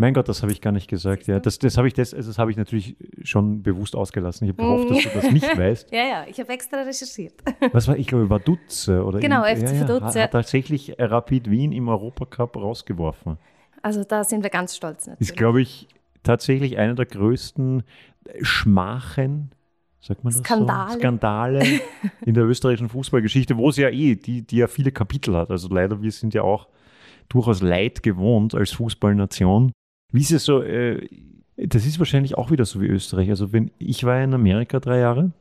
Mein 0.00 0.14
Gott, 0.14 0.28
das 0.28 0.42
habe 0.42 0.52
ich 0.52 0.60
gar 0.60 0.70
nicht 0.70 0.88
gesagt. 0.88 1.26
Ja, 1.26 1.40
das, 1.40 1.58
das 1.58 1.76
habe 1.76 1.88
ich, 1.88 1.94
das, 1.94 2.10
das 2.10 2.38
habe 2.38 2.52
ich 2.52 2.56
natürlich 2.56 2.96
schon 3.24 3.64
bewusst 3.64 3.96
ausgelassen. 3.96 4.44
Ich 4.44 4.56
habe 4.56 4.62
gehofft, 4.62 4.90
dass 4.90 5.02
du 5.02 5.08
das 5.20 5.32
nicht 5.32 5.58
weißt. 5.58 5.92
Ja, 5.92 6.04
ja, 6.04 6.24
ich 6.28 6.38
habe 6.38 6.52
extra 6.52 6.82
recherchiert. 6.82 7.34
Was 7.72 7.88
war, 7.88 7.96
ich 7.96 8.06
glaube, 8.06 8.30
war 8.30 8.38
Dutze 8.38 9.04
oder 9.04 9.18
Genau, 9.18 9.42
FC 9.42 9.62
ja, 9.62 9.80
Vaduz, 9.80 10.02
Hat, 10.02 10.14
hat 10.14 10.30
tatsächlich 10.30 10.94
Rapid 10.98 11.50
Wien 11.50 11.72
im 11.72 11.88
Europacup 11.88 12.56
rausgeworfen. 12.56 13.38
Also 13.82 14.04
da 14.04 14.22
sind 14.22 14.44
wir 14.44 14.50
ganz 14.50 14.76
stolz 14.76 15.08
natürlich. 15.08 15.30
Ist, 15.30 15.36
glaube 15.36 15.62
ich, 15.62 15.88
tatsächlich 16.22 16.78
einer 16.78 16.94
der 16.94 17.06
größten 17.06 17.82
Schmachen, 18.42 19.50
sagt 20.00 20.22
man 20.22 20.32
das 20.32 20.42
Skandale. 20.42 20.92
so? 20.92 20.98
Skandale 21.00 21.80
in 22.24 22.34
der 22.34 22.44
österreichischen 22.44 22.88
Fußballgeschichte, 22.88 23.56
wo 23.56 23.70
es 23.70 23.76
ja 23.76 23.88
eh, 23.88 24.14
die, 24.14 24.42
die 24.42 24.58
ja 24.58 24.68
viele 24.68 24.92
Kapitel 24.92 25.34
hat. 25.34 25.50
Also 25.50 25.68
leider, 25.68 26.00
wir 26.00 26.12
sind 26.12 26.34
ja 26.34 26.42
auch 26.42 26.68
durchaus 27.28 27.62
Leid 27.62 28.04
gewohnt 28.04 28.54
als 28.54 28.70
Fußballnation. 28.72 29.72
Wie 30.12 30.20
ist 30.20 30.32
es 30.32 30.44
so, 30.44 30.62
äh, 30.62 31.06
das 31.56 31.86
ist 31.86 31.98
wahrscheinlich 31.98 32.36
auch 32.38 32.50
wieder 32.50 32.64
so 32.64 32.80
wie 32.80 32.86
Österreich. 32.86 33.30
Also 33.30 33.52
wenn 33.52 33.70
ich 33.78 34.04
war 34.04 34.22
in 34.22 34.32
Amerika 34.34 34.80
drei 34.80 34.98
Jahre 34.98 35.32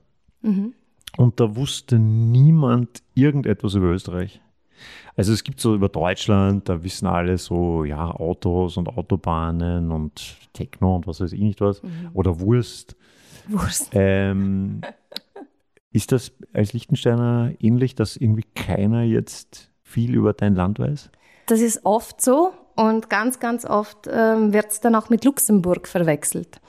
Mhm. 0.41 0.73
und 1.17 1.39
da 1.39 1.55
wusste 1.55 1.97
niemand 1.99 3.01
irgendetwas 3.15 3.73
über 3.75 3.87
Österreich. 3.87 4.41
Also 5.15 5.33
es 5.33 5.43
gibt 5.43 5.59
so 5.59 5.73
über 5.73 5.89
Deutschland, 5.89 6.69
da 6.69 6.83
wissen 6.83 7.07
alle 7.07 7.37
so, 7.39 7.83
ja, 7.85 8.11
Autos 8.11 8.77
und 8.77 8.87
Autobahnen 8.89 9.91
und 9.91 10.37
Techno 10.53 10.95
und 10.97 11.07
was 11.07 11.19
weiß 11.21 11.31
ich 11.33 11.39
nicht 11.41 11.59
was. 11.61 11.81
Oder 12.13 12.39
Wurst. 12.39 12.95
Wurst. 13.47 13.89
Ähm, 13.93 14.81
ist 15.91 16.11
das 16.11 16.31
als 16.53 16.73
Liechtensteiner 16.73 17.53
ähnlich, 17.59 17.95
dass 17.95 18.17
irgendwie 18.17 18.45
keiner 18.53 19.01
jetzt 19.03 19.71
viel 19.81 20.13
über 20.13 20.33
dein 20.33 20.53
Land 20.53 20.77
weiß? 20.77 21.09
Das 21.47 21.61
ist 21.61 21.83
oft 21.85 22.21
so 22.21 22.51
und 22.77 23.09
ganz, 23.09 23.39
ganz 23.39 23.65
oft 23.65 24.07
ähm, 24.09 24.53
wird 24.53 24.71
es 24.71 24.79
dann 24.79 24.95
auch 24.95 25.09
mit 25.09 25.25
Luxemburg 25.25 25.87
verwechselt. 25.87 26.61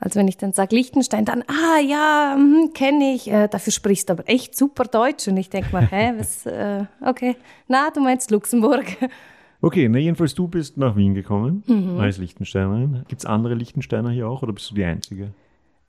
Also 0.00 0.18
wenn 0.18 0.26
ich 0.28 0.38
dann 0.38 0.52
sage 0.54 0.74
Liechtenstein, 0.74 1.24
dann, 1.26 1.42
ah 1.46 1.78
ja, 1.78 2.32
hm, 2.34 2.70
kenne 2.74 3.12
ich, 3.14 3.30
äh, 3.30 3.48
dafür 3.48 3.72
sprichst 3.72 4.08
du 4.08 4.14
aber 4.14 4.28
echt 4.28 4.56
super 4.56 4.84
Deutsch. 4.84 5.28
Und 5.28 5.36
ich 5.36 5.50
denke 5.50 5.68
mal, 5.72 5.86
hä, 5.86 6.14
was, 6.18 6.46
äh, 6.46 6.86
okay, 7.04 7.36
na, 7.68 7.90
du 7.90 8.00
meinst 8.00 8.30
Luxemburg. 8.30 8.86
Okay, 9.60 9.90
na 9.90 9.98
jedenfalls 9.98 10.34
du 10.34 10.48
bist 10.48 10.78
nach 10.78 10.96
Wien 10.96 11.14
gekommen 11.14 11.62
Mhm. 11.66 12.00
als 12.00 12.16
Liechtensteinerin. 12.16 13.04
Gibt 13.08 13.20
es 13.20 13.26
andere 13.26 13.52
Liechtensteiner 13.54 14.08
hier 14.10 14.26
auch 14.26 14.42
oder 14.42 14.54
bist 14.54 14.70
du 14.70 14.74
die 14.74 14.84
Einzige? 14.84 15.32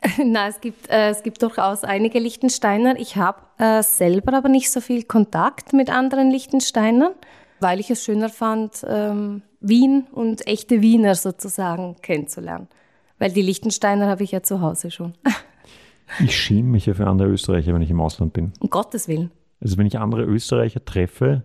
Na, 0.26 0.48
es 0.48 0.60
gibt, 0.60 0.90
äh, 0.90 1.10
es 1.10 1.24
gibt 1.24 1.42
durchaus 1.42 1.84
einige 1.86 2.20
Liechtensteiner. 2.20 3.00
Ich 3.00 3.16
habe 3.16 3.38
äh, 3.60 3.82
selber 3.84 4.34
aber 4.34 4.50
nicht 4.50 4.72
so 4.72 4.82
viel 4.82 5.04
Kontakt 5.04 5.72
mit 5.74 5.90
anderen 5.90 6.32
Liechtensteinern, 6.32 7.14
weil 7.62 7.80
ich 7.80 7.90
es 7.92 8.04
schöner 8.04 8.30
fand, 8.30 8.86
ähm, 8.88 9.44
Wien 9.60 10.08
und 10.12 10.48
echte 10.48 10.82
Wiener 10.82 11.16
sozusagen 11.16 11.96
kennenzulernen. 12.02 12.68
Weil 13.20 13.32
die 13.32 13.42
Liechtensteiner 13.42 14.08
habe 14.08 14.24
ich 14.24 14.32
ja 14.32 14.44
zu 14.44 14.62
Hause 14.62 14.92
schon. 14.92 15.14
Ich 16.20 16.38
schäme 16.38 16.68
mich 16.68 16.88
ja 16.88 16.94
für 16.94 17.08
andere 17.08 17.30
Österreicher, 17.30 17.74
wenn 17.74 17.82
ich 17.82 17.90
im 17.90 18.02
Ausland 18.02 18.34
bin. 18.34 18.52
Um 18.60 18.70
Gottes 18.70 19.08
Willen. 19.08 19.32
Also 19.62 19.78
wenn 19.78 19.86
ich 19.86 19.98
andere 19.98 20.24
Österreicher 20.24 20.84
treffe, 20.84 21.44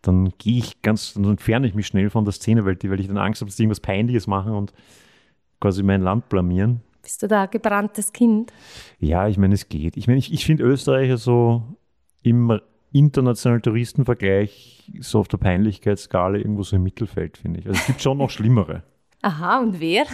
dann 0.00 0.32
gehe 0.38 0.56
ich 0.58 0.80
ganz, 0.80 1.12
dann 1.12 1.24
entferne 1.24 1.66
ich 1.66 1.74
mich 1.74 1.86
schnell 1.86 2.08
von 2.08 2.24
der 2.24 2.32
Szene, 2.32 2.64
weil, 2.64 2.76
die, 2.76 2.90
weil 2.90 3.00
ich 3.00 3.08
dann 3.08 3.18
Angst 3.18 3.42
habe, 3.42 3.50
dass 3.50 3.56
die 3.56 3.64
irgendwas 3.64 3.80
Peinliches 3.80 4.26
machen 4.26 4.52
und 4.52 4.72
quasi 5.60 5.82
mein 5.82 6.00
Land 6.00 6.30
blamieren. 6.30 6.80
Bist 7.02 7.22
du 7.22 7.28
da 7.28 7.42
ein 7.42 7.50
gebranntes 7.50 8.12
Kind? 8.14 8.52
Ja, 8.98 9.28
ich 9.28 9.36
meine, 9.36 9.54
es 9.54 9.68
geht. 9.68 9.98
Ich 9.98 10.06
meine, 10.06 10.18
ich, 10.18 10.32
ich 10.32 10.46
finde 10.46 10.64
Österreicher 10.64 11.18
so 11.18 11.62
im 12.22 12.58
internationalen 12.94 13.60
Touristenvergleich 13.60 14.90
so 15.00 15.18
auf 15.18 15.28
der 15.28 15.38
Peinlichkeitsskala 15.38 16.38
irgendwo 16.38 16.62
so 16.62 16.76
im 16.76 16.84
Mittelfeld, 16.84 17.36
finde 17.36 17.60
ich. 17.60 17.66
Also 17.66 17.78
es 17.80 17.86
gibt 17.86 18.00
schon 18.00 18.18
noch 18.18 18.30
schlimmere. 18.30 18.84
Aha, 19.20 19.58
und 19.60 19.80
wer? 19.80 20.04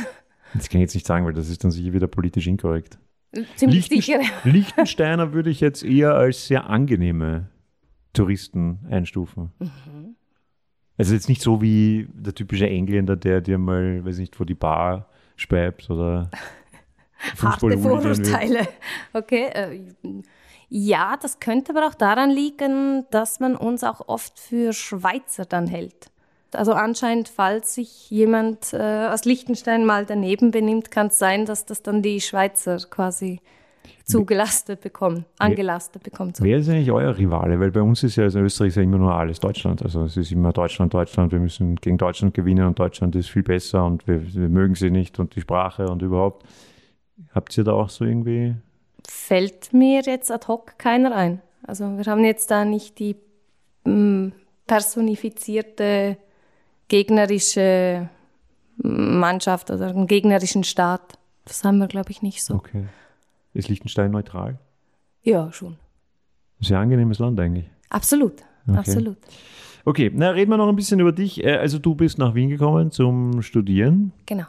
Das 0.54 0.68
kann 0.68 0.80
ich 0.80 0.87
jetzt 0.87 0.94
nicht 0.94 1.06
sagen, 1.06 1.26
weil 1.26 1.34
das 1.34 1.50
ist 1.50 1.62
dann 1.62 1.70
sicher 1.70 1.92
wieder 1.92 2.06
politisch 2.06 2.46
inkorrekt. 2.46 2.99
Ziemlich 3.56 3.87
sicher. 3.87 4.20
Liechtensteiner 4.44 5.32
würde 5.32 5.50
ich 5.50 5.60
jetzt 5.60 5.84
eher 5.84 6.14
als 6.14 6.46
sehr 6.46 6.68
angenehme 6.68 7.49
Touristen 8.12 8.80
einstufen. 8.90 9.52
Also 10.96 11.14
jetzt 11.14 11.28
nicht 11.28 11.42
so 11.42 11.62
wie 11.62 12.08
der 12.12 12.34
typische 12.34 12.68
Engländer, 12.68 13.16
der 13.16 13.40
dir 13.40 13.58
mal, 13.58 14.04
weiß 14.04 14.18
nicht, 14.18 14.34
vor 14.34 14.46
die 14.46 14.54
Bar 14.54 15.08
speibt 15.37 15.90
oder 15.90 16.30
Harte. 17.42 17.78
Vorurteile. 17.78 18.66
Okay. 19.12 19.46
Äh, 19.52 19.80
ja, 20.70 21.18
das 21.20 21.40
könnte 21.40 21.76
aber 21.76 21.86
auch 21.88 21.94
daran 21.94 22.30
liegen, 22.30 23.04
dass 23.10 23.40
man 23.40 23.56
uns 23.56 23.82
auch 23.82 24.08
oft 24.08 24.38
für 24.38 24.72
Schweizer 24.72 25.44
dann 25.44 25.66
hält. 25.66 26.10
Also 26.52 26.72
anscheinend, 26.72 27.28
falls 27.28 27.74
sich 27.74 28.10
jemand 28.10 28.72
äh, 28.72 29.08
aus 29.08 29.24
Liechtenstein 29.24 29.84
mal 29.84 30.06
daneben 30.06 30.52
benimmt, 30.52 30.90
kann 30.90 31.08
es 31.08 31.18
sein, 31.18 31.44
dass 31.44 31.66
das 31.66 31.82
dann 31.82 32.02
die 32.02 32.20
Schweizer 32.20 32.78
quasi 32.88 33.40
zugelastet 34.04 34.80
bekommen, 34.80 35.24
angelastet 35.38 36.02
bekommen. 36.02 36.32
Wer 36.38 36.58
ist 36.58 36.68
eigentlich 36.68 36.90
euer 36.90 37.16
Rivale? 37.16 37.58
Weil 37.60 37.70
bei 37.70 37.82
uns 37.82 38.02
ist 38.02 38.16
ja, 38.16 38.24
also 38.24 38.40
Österreich 38.40 38.68
ist 38.68 38.76
ja 38.76 38.82
immer 38.82 38.98
nur 38.98 39.14
alles 39.14 39.40
Deutschland. 39.40 39.82
Also 39.82 40.04
es 40.04 40.16
ist 40.16 40.32
immer 40.32 40.52
Deutschland, 40.52 40.94
Deutschland, 40.94 41.32
wir 41.32 41.38
müssen 41.38 41.76
gegen 41.76 41.98
Deutschland 41.98 42.34
gewinnen 42.34 42.66
und 42.66 42.78
Deutschland 42.78 43.14
ist 43.16 43.28
viel 43.28 43.42
besser 43.42 43.84
und 43.84 44.06
wir, 44.06 44.34
wir 44.34 44.48
mögen 44.48 44.74
sie 44.74 44.90
nicht 44.90 45.18
und 45.18 45.34
die 45.36 45.40
Sprache 45.40 45.86
und 45.86 46.02
überhaupt. 46.02 46.46
Habt 47.32 47.56
ihr 47.56 47.64
da 47.64 47.72
auch 47.72 47.88
so 47.88 48.04
irgendwie? 48.04 48.56
Fällt 49.09 49.73
mir 49.73 50.02
jetzt 50.02 50.30
ad 50.30 50.47
hoc 50.49 50.78
keiner 50.78 51.14
ein. 51.14 51.40
Also 51.66 51.97
wir 51.99 52.04
haben 52.07 52.25
jetzt 52.25 52.50
da 52.50 52.64
nicht 52.64 52.99
die 52.99 53.16
mm, 53.85 54.28
personifizierte 54.66 56.16
gegnerische 56.88 58.09
Mannschaft 58.76 59.71
oder 59.71 59.88
einen 59.88 60.07
gegnerischen 60.07 60.64
Staat. 60.64 61.19
Das 61.45 61.64
haben 61.64 61.78
wir, 61.78 61.87
glaube 61.88 62.11
ich, 62.11 62.23
nicht 62.23 62.45
so. 62.45 62.54
Okay. 62.54 62.87
Ist 63.54 63.69
Liechtenstein 63.69 64.11
neutral? 64.11 64.59
Ja, 65.23 65.52
schon. 65.52 65.76
Sehr 66.61 66.78
angenehmes 66.78 67.19
Land 67.19 67.38
eigentlich. 67.40 67.71
Absolut, 67.88 68.42
Okay. 68.69 68.78
absolut. 68.78 69.16
Okay, 69.85 70.11
na 70.14 70.30
reden 70.30 70.50
wir 70.50 70.59
noch 70.59 70.69
ein 70.69 70.76
bisschen 70.76 71.00
über 71.00 71.12
dich. 71.12 71.42
Äh, 71.42 71.57
Also 71.57 71.78
du 71.78 71.95
bist 71.95 72.19
nach 72.19 72.35
Wien 72.35 72.50
gekommen 72.50 72.90
zum 72.90 73.40
Studieren. 73.42 74.12
Genau. 74.26 74.45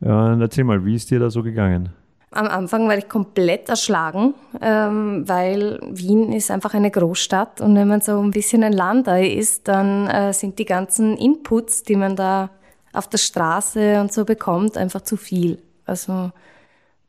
Und 0.00 0.40
erzähl 0.40 0.64
mal, 0.64 0.84
wie 0.84 0.94
ist 0.94 1.10
dir 1.10 1.20
da 1.20 1.30
so 1.30 1.42
gegangen? 1.42 1.90
Am 2.36 2.46
Anfang 2.48 2.86
war 2.86 2.98
ich 2.98 3.08
komplett 3.08 3.68
erschlagen, 3.68 4.34
ähm, 4.60 5.26
weil 5.26 5.78
Wien 5.90 6.32
ist 6.32 6.50
einfach 6.50 6.74
eine 6.74 6.90
Großstadt 6.90 7.60
und 7.62 7.74
wenn 7.74 7.88
man 7.88 8.02
so 8.02 8.20
ein 8.20 8.30
bisschen 8.30 8.62
ein 8.62 8.74
Landei 8.74 9.26
ist, 9.28 9.68
dann 9.68 10.06
äh, 10.06 10.32
sind 10.32 10.58
die 10.58 10.66
ganzen 10.66 11.16
Inputs, 11.16 11.82
die 11.82 11.96
man 11.96 12.14
da 12.14 12.50
auf 12.92 13.08
der 13.08 13.18
Straße 13.18 14.00
und 14.00 14.12
so 14.12 14.24
bekommt, 14.24 14.76
einfach 14.76 15.00
zu 15.00 15.16
viel. 15.16 15.62
Also 15.86 16.30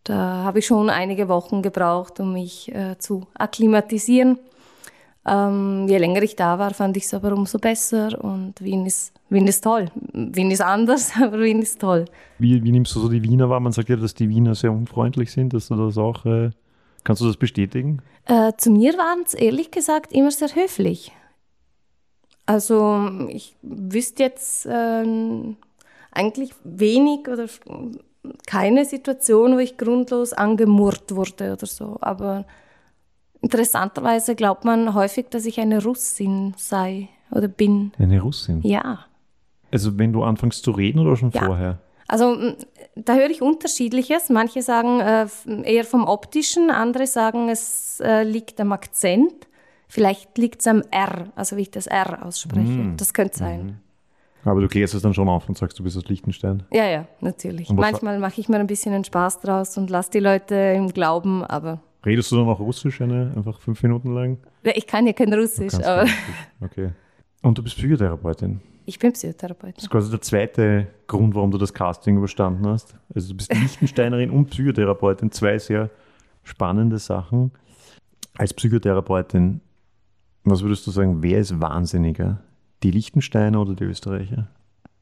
da 0.05 0.15
habe 0.15 0.59
ich 0.59 0.65
schon 0.65 0.89
einige 0.89 1.27
Wochen 1.27 1.61
gebraucht, 1.61 2.19
um 2.21 2.31
mich 2.31 2.73
äh, 2.73 2.97
zu 2.97 3.27
akklimatisieren. 3.37 4.39
Ähm, 5.27 5.87
je 5.89 5.97
länger 5.97 6.23
ich 6.23 6.37
da 6.37 6.57
war, 6.57 6.73
fand 6.73 6.95
ich 6.95 7.03
es 7.03 7.13
aber 7.13 7.33
umso 7.33 7.59
besser 7.59 8.23
und 8.23 8.61
Wien 8.61 8.85
ist, 8.85 9.13
Wien 9.29 9.45
ist 9.45 9.61
toll. 9.61 9.91
Wien 10.13 10.51
ist 10.51 10.61
anders, 10.61 11.11
aber 11.21 11.39
Wien 11.41 11.61
ist 11.61 11.81
toll. 11.81 12.05
Wie, 12.39 12.63
wie 12.63 12.71
nimmst 12.71 12.95
du 12.95 13.01
so 13.01 13.09
die 13.09 13.21
Wiener 13.21 13.49
wahr? 13.49 13.59
Man 13.59 13.73
sagt 13.73 13.89
ja, 13.89 13.97
dass 13.97 14.13
die 14.13 14.29
Wiener 14.29 14.55
sehr 14.55 14.71
unfreundlich 14.71 15.31
sind, 15.31 15.53
dass 15.53 15.67
du 15.67 15.75
das 15.75 15.97
auch, 15.97 16.25
äh, 16.25 16.51
kannst 17.03 17.21
du 17.21 17.27
das 17.27 17.35
bestätigen? 17.35 18.01
Äh, 18.25 18.53
zu 18.57 18.71
mir 18.71 18.93
waren 18.93 19.23
es 19.25 19.33
ehrlich 19.33 19.69
gesagt 19.71 20.13
immer 20.13 20.31
sehr 20.31 20.55
höflich. 20.55 21.11
Also 22.45 23.27
ich 23.27 23.57
wüsste 23.61 24.23
jetzt 24.23 24.65
ähm, 24.71 25.57
eigentlich 26.11 26.51
wenig 26.63 27.27
oder 27.27 27.47
keine 28.45 28.85
Situation, 28.85 29.55
wo 29.55 29.59
ich 29.59 29.77
grundlos 29.77 30.31
angemurrt 30.31 31.13
wurde 31.13 31.51
oder 31.51 31.65
so. 31.65 31.97
Aber 31.99 32.45
interessanterweise 33.41 34.35
glaubt 34.35 34.65
man 34.65 34.93
häufig, 34.93 35.27
dass 35.29 35.45
ich 35.45 35.59
eine 35.59 35.83
Russin 35.83 36.53
sei 36.57 37.09
oder 37.31 37.47
bin. 37.47 37.91
Eine 37.99 38.21
Russin. 38.21 38.61
Ja. 38.63 39.05
Also 39.71 39.97
wenn 39.97 40.13
du 40.13 40.23
anfängst 40.23 40.63
zu 40.63 40.71
reden 40.71 40.99
oder 40.99 41.15
schon 41.15 41.31
Ja. 41.31 41.45
vorher? 41.45 41.79
Also 42.07 42.53
da 42.95 43.15
höre 43.15 43.29
ich 43.29 43.41
unterschiedliches. 43.41 44.29
Manche 44.29 44.61
sagen 44.61 45.01
äh, 45.01 45.27
eher 45.63 45.83
vom 45.83 46.05
optischen, 46.05 46.69
andere 46.71 47.05
sagen, 47.05 47.49
es 47.49 47.99
äh, 47.99 48.23
liegt 48.23 48.61
am 48.61 48.71
Akzent. 48.71 49.33
Vielleicht 49.89 50.37
liegt 50.37 50.61
es 50.61 50.67
am 50.67 50.83
R, 50.91 51.27
also 51.35 51.57
wie 51.57 51.61
ich 51.63 51.71
das 51.71 51.87
R 51.87 52.25
ausspreche. 52.25 52.65
Mm. 52.65 52.97
Das 52.97 53.13
könnte 53.13 53.37
sein. 53.37 53.81
Aber 54.43 54.61
du 54.61 54.67
klärst 54.67 54.93
es 54.93 55.01
dann 55.01 55.13
schon 55.13 55.27
auf 55.27 55.47
und 55.49 55.57
sagst, 55.57 55.79
du 55.79 55.83
bist 55.83 55.97
aus 55.97 56.05
Liechtenstein. 56.05 56.63
Ja, 56.71 56.85
ja, 56.85 57.05
natürlich. 57.19 57.69
Manchmal 57.69 58.19
mache 58.19 58.39
ich 58.39 58.47
mir 58.47 58.57
ein 58.57 58.67
bisschen 58.67 58.93
einen 58.93 59.03
Spaß 59.03 59.41
draus 59.41 59.77
und 59.77 59.89
lasse 59.89 60.11
die 60.11 60.19
Leute 60.19 60.55
im 60.55 60.89
Glauben, 60.93 61.43
aber 61.43 61.79
Redest 62.07 62.31
du 62.31 62.37
dann 62.37 62.47
auch 62.47 62.59
Russisch 62.59 63.01
eine, 63.01 63.33
einfach 63.35 63.59
fünf 63.59 63.83
Minuten 63.83 64.13
lang? 64.13 64.37
ich 64.63 64.87
kann 64.87 65.05
ja 65.05 65.13
kein 65.13 65.33
Russisch, 65.33 65.73
aber 65.75 66.03
nicht. 66.05 66.15
Okay. 66.61 66.89
Und 67.41 67.57
du 67.57 67.63
bist 67.63 67.75
Psychotherapeutin. 67.77 68.61
ich 68.85 68.97
bin 68.97 69.11
Das 69.11 69.19
Psychotherapeutin. 69.19 69.83
ist 69.83 69.89
quasi 69.89 70.09
der 70.09 70.21
zweite 70.21 70.87
Grund, 71.05 71.35
warum 71.35 71.51
du 71.51 71.57
das 71.57 71.73
Casting 71.73 72.17
überstanden 72.17 72.65
hast. 72.65 72.95
Also 73.13 73.29
du 73.29 73.35
bist 73.37 73.53
Liechtensteinerin 73.53 74.31
und 74.31 74.49
Psychotherapeutin, 74.49 75.31
zwei 75.31 75.59
sehr 75.59 75.89
spannende 76.43 76.97
Sachen. 76.97 77.51
Als 78.37 78.53
Psychotherapeutin, 78.53 79.59
was 80.45 80.61
würdest 80.61 80.87
du 80.87 80.91
sagen, 80.91 81.21
wer 81.21 81.39
ist 81.39 81.59
wahnsinniger? 81.59 82.41
Die 82.83 82.91
Liechtensteiner 82.91 83.59
oder 83.61 83.73
die 83.75 83.83
Österreicher? 83.83 84.47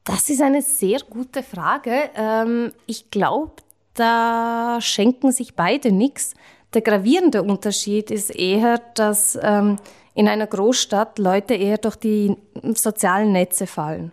Das 0.04 0.28
ist 0.30 0.42
eine 0.42 0.62
sehr 0.62 0.98
gute 1.08 1.42
Frage. 1.42 2.10
Ähm, 2.16 2.72
ich 2.86 3.10
glaube, 3.10 3.52
da 3.94 4.78
schenken 4.80 5.32
sich 5.32 5.54
beide 5.54 5.92
nichts. 5.92 6.34
Der 6.76 6.82
gravierende 6.82 7.42
Unterschied 7.42 8.10
ist 8.10 8.28
eher, 8.28 8.76
dass 8.92 9.38
ähm, 9.40 9.76
in 10.14 10.28
einer 10.28 10.46
Großstadt 10.46 11.18
Leute 11.18 11.54
eher 11.54 11.78
durch 11.78 11.96
die 11.96 12.36
sozialen 12.74 13.32
Netze 13.32 13.66
fallen. 13.66 14.12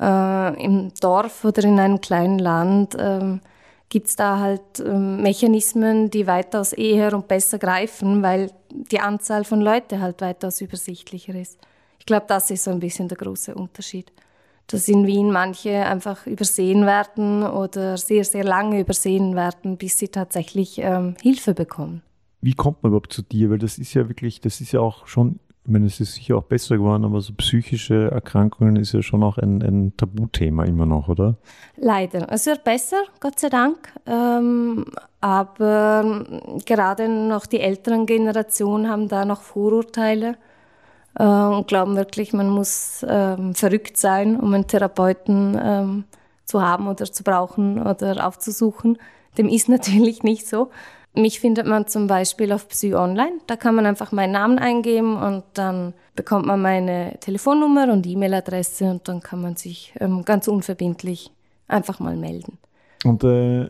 Äh, 0.00 0.64
Im 0.64 0.92
Dorf 1.00 1.44
oder 1.44 1.62
in 1.62 1.78
einem 1.78 2.00
kleinen 2.00 2.40
Land 2.40 2.96
ähm, 2.98 3.40
gibt 3.90 4.08
es 4.08 4.16
da 4.16 4.40
halt 4.40 4.80
ähm, 4.80 5.22
Mechanismen, 5.22 6.10
die 6.10 6.26
weitaus 6.26 6.72
eher 6.72 7.14
und 7.14 7.28
besser 7.28 7.60
greifen, 7.60 8.24
weil 8.24 8.50
die 8.72 8.98
Anzahl 8.98 9.44
von 9.44 9.60
Leuten 9.60 10.00
halt 10.00 10.20
weitaus 10.20 10.60
übersichtlicher 10.60 11.36
ist. 11.36 11.60
Ich 12.00 12.06
glaube, 12.06 12.26
das 12.26 12.50
ist 12.50 12.64
so 12.64 12.72
ein 12.72 12.80
bisschen 12.80 13.06
der 13.06 13.18
große 13.18 13.54
Unterschied 13.54 14.10
dass 14.66 14.88
in 14.88 15.06
Wien 15.06 15.30
manche 15.30 15.84
einfach 15.84 16.26
übersehen 16.26 16.86
werden 16.86 17.42
oder 17.42 17.96
sehr, 17.96 18.24
sehr 18.24 18.44
lange 18.44 18.80
übersehen 18.80 19.36
werden, 19.36 19.76
bis 19.76 19.98
sie 19.98 20.08
tatsächlich 20.08 20.78
ähm, 20.78 21.14
Hilfe 21.20 21.54
bekommen. 21.54 22.02
Wie 22.40 22.54
kommt 22.54 22.82
man 22.82 22.90
überhaupt 22.90 23.12
zu 23.12 23.22
dir? 23.22 23.50
Weil 23.50 23.58
das 23.58 23.78
ist 23.78 23.94
ja 23.94 24.08
wirklich, 24.08 24.40
das 24.40 24.60
ist 24.60 24.72
ja 24.72 24.80
auch 24.80 25.06
schon, 25.06 25.38
ich 25.64 25.70
meine, 25.70 25.86
es 25.86 26.00
ist 26.00 26.14
sicher 26.14 26.36
auch 26.36 26.44
besser 26.44 26.76
geworden, 26.76 27.04
aber 27.04 27.20
so 27.20 27.32
psychische 27.34 28.10
Erkrankungen 28.10 28.76
ist 28.76 28.92
ja 28.92 29.02
schon 29.02 29.22
auch 29.22 29.38
ein, 29.38 29.62
ein 29.62 29.96
Tabuthema 29.96 30.64
immer 30.64 30.86
noch, 30.86 31.08
oder? 31.08 31.36
Leider. 31.76 32.30
Es 32.30 32.46
wird 32.46 32.64
besser, 32.64 33.02
Gott 33.20 33.38
sei 33.40 33.48
Dank. 33.48 33.92
Ähm, 34.06 34.84
aber 35.20 36.26
gerade 36.66 37.08
noch 37.08 37.46
die 37.46 37.60
älteren 37.60 38.04
Generationen 38.04 38.90
haben 38.90 39.08
da 39.08 39.24
noch 39.24 39.40
Vorurteile 39.40 40.36
äh, 41.18 41.24
und 41.24 41.68
glauben 41.68 41.96
wirklich, 41.96 42.32
man 42.32 42.48
muss 42.48 43.04
ähm, 43.08 43.54
verrückt 43.54 43.96
sein, 43.96 44.38
um 44.38 44.52
einen 44.54 44.66
Therapeuten 44.66 45.58
ähm, 45.62 46.04
zu 46.44 46.62
haben 46.62 46.88
oder 46.88 47.04
zu 47.10 47.22
brauchen 47.22 47.80
oder 47.80 48.26
aufzusuchen. 48.26 48.98
Dem 49.38 49.48
ist 49.48 49.68
natürlich 49.68 50.22
nicht 50.22 50.46
so. 50.46 50.70
Mich 51.16 51.38
findet 51.38 51.66
man 51.66 51.86
zum 51.86 52.08
Beispiel 52.08 52.50
auf 52.52 52.68
Psy 52.68 52.94
Online. 52.94 53.38
Da 53.46 53.54
kann 53.54 53.76
man 53.76 53.86
einfach 53.86 54.10
meinen 54.10 54.32
Namen 54.32 54.58
eingeben 54.58 55.16
und 55.16 55.44
dann 55.54 55.94
bekommt 56.16 56.46
man 56.46 56.60
meine 56.60 57.16
Telefonnummer 57.20 57.92
und 57.92 58.04
E-Mail-Adresse 58.04 58.90
und 58.90 59.08
dann 59.08 59.20
kann 59.20 59.40
man 59.40 59.54
sich 59.54 59.94
ähm, 60.00 60.24
ganz 60.24 60.48
unverbindlich 60.48 61.30
einfach 61.68 62.00
mal 62.00 62.16
melden. 62.16 62.58
Und 63.04 63.22
äh, 63.22 63.68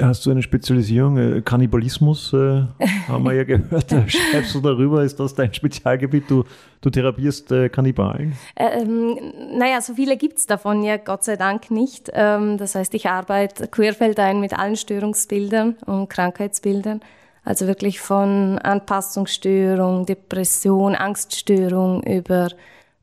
hast 0.00 0.24
du 0.26 0.30
eine 0.30 0.42
Spezialisierung? 0.42 1.16
Äh, 1.16 1.42
Kannibalismus 1.42 2.32
äh, 2.32 2.64
haben 3.08 3.24
wir 3.24 3.32
ja 3.32 3.44
gehört. 3.44 3.90
Schreibst 4.06 4.54
du 4.54 4.60
darüber, 4.60 5.02
ist 5.02 5.18
das 5.18 5.34
dein 5.34 5.52
Spezialgebiet? 5.52 6.30
Du, 6.30 6.44
du 6.80 6.90
therapierst 6.90 7.52
äh, 7.52 7.68
Kannibalen? 7.68 8.34
Ähm, 8.56 9.18
naja, 9.56 9.80
so 9.80 9.94
viele 9.94 10.16
gibt's 10.16 10.46
davon 10.46 10.82
ja 10.82 10.96
Gott 10.96 11.24
sei 11.24 11.36
Dank 11.36 11.70
nicht. 11.70 12.10
Ähm, 12.12 12.58
das 12.58 12.74
heißt, 12.74 12.94
ich 12.94 13.08
arbeite 13.08 13.68
querfeldein 13.68 14.40
mit 14.40 14.58
allen 14.58 14.76
Störungsbildern 14.76 15.76
und 15.86 16.08
Krankheitsbildern. 16.08 17.00
Also 17.44 17.66
wirklich 17.66 18.00
von 18.00 18.58
Anpassungsstörung, 18.58 20.06
Depression, 20.06 20.94
Angststörung 20.94 22.02
über 22.04 22.48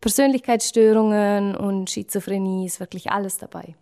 Persönlichkeitsstörungen 0.01 1.55
und 1.55 1.89
Schizophrenie 1.89 2.65
ist 2.65 2.79
wirklich 2.79 3.11
alles 3.11 3.37
dabei. 3.37 3.75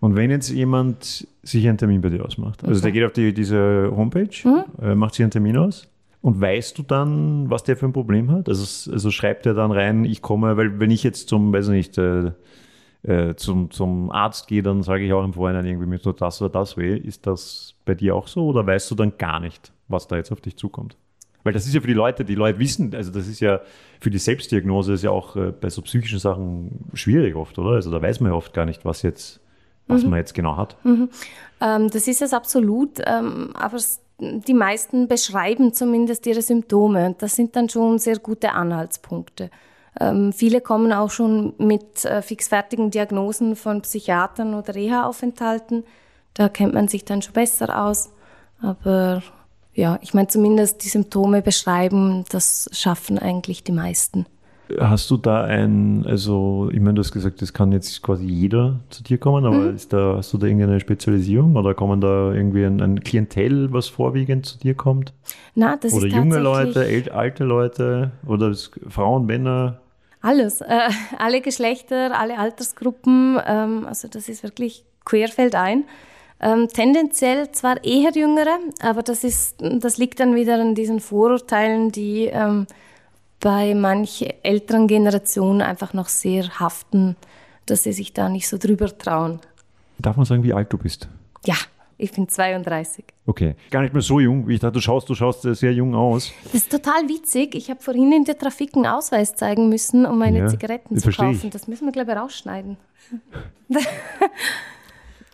Und 0.00 0.16
wenn 0.16 0.30
jetzt 0.30 0.50
jemand 0.50 1.26
sich 1.42 1.66
einen 1.68 1.78
Termin 1.78 2.00
bei 2.00 2.10
dir 2.10 2.24
ausmacht, 2.24 2.64
also 2.64 2.80
der 2.80 2.92
geht 2.92 3.04
auf 3.04 3.12
die, 3.12 3.32
diese 3.32 3.90
Homepage, 3.94 4.64
äh, 4.82 4.94
macht 4.94 5.14
sich 5.14 5.22
einen 5.22 5.30
Termin 5.30 5.56
aus 5.56 5.88
und 6.20 6.40
weißt 6.40 6.78
du 6.78 6.82
dann, 6.82 7.50
was 7.50 7.64
der 7.64 7.76
für 7.76 7.86
ein 7.86 7.92
Problem 7.92 8.30
hat? 8.30 8.48
Also, 8.48 8.90
also 8.90 9.10
schreibt 9.10 9.46
er 9.46 9.54
dann 9.54 9.72
rein, 9.72 10.04
ich 10.04 10.22
komme, 10.22 10.56
weil 10.56 10.78
wenn 10.80 10.90
ich 10.90 11.02
jetzt 11.02 11.28
zum, 11.28 11.52
weiß 11.52 11.68
ich 11.68 11.72
nicht, 11.72 11.98
äh, 11.98 12.32
äh, 13.02 13.34
zum, 13.36 13.70
zum 13.70 14.10
Arzt 14.10 14.48
gehe, 14.48 14.62
dann 14.62 14.82
sage 14.82 15.04
ich 15.04 15.12
auch 15.12 15.24
im 15.24 15.34
Vorhinein 15.34 15.66
irgendwie, 15.66 15.86
mir 15.86 16.00
tut 16.00 16.20
das 16.20 16.40
oder 16.40 16.50
das 16.50 16.76
weh. 16.76 16.96
Ist 16.96 17.26
das 17.26 17.74
bei 17.84 17.94
dir 17.94 18.16
auch 18.16 18.28
so 18.28 18.46
oder 18.46 18.66
weißt 18.66 18.90
du 18.90 18.94
dann 18.94 19.18
gar 19.18 19.40
nicht, 19.40 19.72
was 19.88 20.08
da 20.08 20.16
jetzt 20.16 20.32
auf 20.32 20.40
dich 20.40 20.56
zukommt? 20.56 20.96
Weil 21.42 21.52
das 21.52 21.66
ist 21.66 21.74
ja 21.74 21.82
für 21.82 21.86
die 21.86 21.92
Leute, 21.92 22.24
die 22.24 22.34
Leute 22.34 22.58
wissen, 22.58 22.94
also 22.94 23.12
das 23.12 23.28
ist 23.28 23.40
ja 23.40 23.60
für 24.00 24.08
die 24.08 24.18
Selbstdiagnose 24.18 24.94
ist 24.94 25.02
ja 25.02 25.10
auch 25.10 25.36
äh, 25.36 25.52
bei 25.52 25.68
so 25.68 25.82
psychischen 25.82 26.18
Sachen 26.18 26.86
schwierig 26.94 27.36
oft, 27.36 27.58
oder? 27.58 27.72
Also 27.72 27.90
da 27.90 28.00
weiß 28.00 28.20
man 28.20 28.32
ja 28.32 28.36
oft 28.36 28.54
gar 28.54 28.64
nicht, 28.64 28.86
was 28.86 29.02
jetzt, 29.02 29.40
was 29.86 30.02
man 30.04 30.18
jetzt 30.18 30.34
genau 30.34 30.56
hat. 30.56 30.76
Ähm, 31.60 31.90
das 31.90 32.08
ist 32.08 32.22
es 32.22 32.32
absolut, 32.32 33.00
ähm, 33.04 33.50
aber 33.54 33.78
die 34.18 34.54
meisten 34.54 35.08
beschreiben 35.08 35.72
zumindest 35.72 36.26
ihre 36.26 36.42
Symptome 36.42 37.06
und 37.06 37.22
das 37.22 37.34
sind 37.34 37.56
dann 37.56 37.68
schon 37.68 37.98
sehr 37.98 38.18
gute 38.18 38.52
Anhaltspunkte. 38.52 39.50
Ähm, 40.00 40.32
viele 40.32 40.60
kommen 40.60 40.92
auch 40.92 41.10
schon 41.10 41.54
mit 41.58 42.04
äh, 42.04 42.22
fixfertigen 42.22 42.90
Diagnosen 42.90 43.56
von 43.56 43.82
Psychiatern 43.82 44.54
oder 44.54 44.74
Reha-Aufenthalten. 44.74 45.84
Da 46.34 46.48
kennt 46.48 46.74
man 46.74 46.88
sich 46.88 47.04
dann 47.04 47.22
schon 47.22 47.32
besser 47.32 47.84
aus. 47.84 48.10
Aber 48.60 49.22
ja, 49.72 49.98
ich 50.02 50.14
meine 50.14 50.28
zumindest 50.28 50.84
die 50.84 50.88
Symptome 50.88 51.42
beschreiben, 51.42 52.24
das 52.30 52.68
schaffen 52.72 53.18
eigentlich 53.18 53.62
die 53.62 53.72
meisten. 53.72 54.26
Hast 54.78 55.10
du 55.10 55.18
da 55.18 55.44
ein, 55.44 56.06
also 56.06 56.70
ich 56.72 56.80
meine, 56.80 56.94
du 56.94 57.00
hast 57.00 57.12
gesagt, 57.12 57.42
das 57.42 57.52
kann 57.52 57.70
jetzt 57.70 58.02
quasi 58.02 58.24
jeder 58.24 58.80
zu 58.88 59.02
dir 59.02 59.18
kommen, 59.18 59.44
aber 59.44 59.56
mhm. 59.56 59.74
ist 59.74 59.92
da, 59.92 60.14
hast 60.16 60.32
du 60.32 60.38
da 60.38 60.46
irgendeine 60.46 60.80
Spezialisierung 60.80 61.54
oder 61.56 61.74
kommen 61.74 62.00
da 62.00 62.32
irgendwie 62.32 62.64
ein, 62.64 62.80
ein 62.80 63.00
Klientel, 63.00 63.72
was 63.72 63.88
vorwiegend 63.88 64.46
zu 64.46 64.58
dir 64.58 64.74
kommt? 64.74 65.12
Na, 65.54 65.76
das 65.76 65.92
oder 65.92 66.06
ist 66.06 66.14
junge 66.14 66.38
Leute, 66.38 67.12
alte 67.12 67.44
Leute 67.44 68.12
oder 68.26 68.54
Frauen, 68.88 69.26
Männer? 69.26 69.80
Alles, 70.22 70.62
äh, 70.62 70.88
alle 71.18 71.42
Geschlechter, 71.42 72.18
alle 72.18 72.38
Altersgruppen, 72.38 73.38
ähm, 73.46 73.84
also 73.86 74.08
das 74.08 74.30
ist 74.30 74.42
wirklich 74.42 74.84
querfeldein. 75.04 75.84
Ähm, 76.40 76.68
tendenziell 76.68 77.52
zwar 77.52 77.84
eher 77.84 78.12
Jüngere, 78.12 78.58
aber 78.82 79.02
das, 79.02 79.24
ist, 79.24 79.56
das 79.60 79.98
liegt 79.98 80.20
dann 80.20 80.34
wieder 80.34 80.58
an 80.60 80.74
diesen 80.74 81.00
Vorurteilen, 81.00 81.92
die 81.92 82.26
ähm, 82.26 82.66
bei 83.44 83.74
manchen 83.74 84.32
älteren 84.42 84.86
Generationen 84.86 85.60
einfach 85.60 85.92
noch 85.92 86.08
sehr 86.08 86.58
haften, 86.58 87.14
dass 87.66 87.82
sie 87.82 87.92
sich 87.92 88.14
da 88.14 88.30
nicht 88.30 88.48
so 88.48 88.56
drüber 88.56 88.96
trauen. 88.96 89.38
Darf 89.98 90.16
man 90.16 90.24
sagen, 90.24 90.42
wie 90.44 90.54
alt 90.54 90.72
du 90.72 90.78
bist? 90.78 91.10
Ja, 91.44 91.56
ich 91.98 92.10
bin 92.12 92.26
32. 92.26 93.04
Okay, 93.26 93.54
gar 93.70 93.82
nicht 93.82 93.92
mehr 93.92 94.00
so 94.00 94.18
jung, 94.18 94.48
wie 94.48 94.54
ich 94.54 94.60
dachte, 94.60 94.72
du 94.72 94.80
schaust, 94.80 95.10
du 95.10 95.14
schaust 95.14 95.42
sehr 95.42 95.74
jung 95.74 95.94
aus. 95.94 96.32
Das 96.44 96.54
ist 96.54 96.70
total 96.70 97.06
witzig. 97.06 97.54
Ich 97.54 97.68
habe 97.68 97.82
vorhin 97.82 98.12
in 98.12 98.24
der 98.24 98.38
Trafik 98.38 98.74
einen 98.76 98.86
Ausweis 98.86 99.34
zeigen 99.34 99.68
müssen, 99.68 100.06
um 100.06 100.18
meine 100.18 100.38
ja, 100.38 100.46
Zigaretten 100.48 100.96
zu 100.96 101.10
kaufen. 101.10 101.40
Ich. 101.44 101.50
Das 101.50 101.68
müssen 101.68 101.84
wir, 101.84 101.92
glaube 101.92 102.12
ich, 102.12 102.16
rausschneiden. 102.16 102.78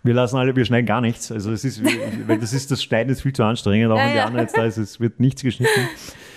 Wir 0.02 0.14
lassen 0.14 0.38
alle, 0.38 0.56
wir 0.56 0.64
schneiden 0.64 0.86
gar 0.86 1.02
nichts. 1.02 1.30
Also 1.30 1.52
es 1.52 1.62
ist, 1.62 1.84
weil 1.84 2.38
das 2.38 2.54
ist, 2.54 2.70
das 2.70 2.82
Schneiden 2.82 3.12
ist 3.12 3.20
viel 3.20 3.34
zu 3.34 3.42
anstrengend, 3.42 3.92
auch 3.92 3.98
ja, 3.98 4.06
wenn 4.06 4.12
die 4.14 4.20
anderen 4.20 4.46
jetzt 4.46 4.56
da 4.56 4.64
ist, 4.64 4.78
es 4.78 4.98
wird 4.98 5.20
nichts 5.20 5.42
geschnitten. 5.42 5.88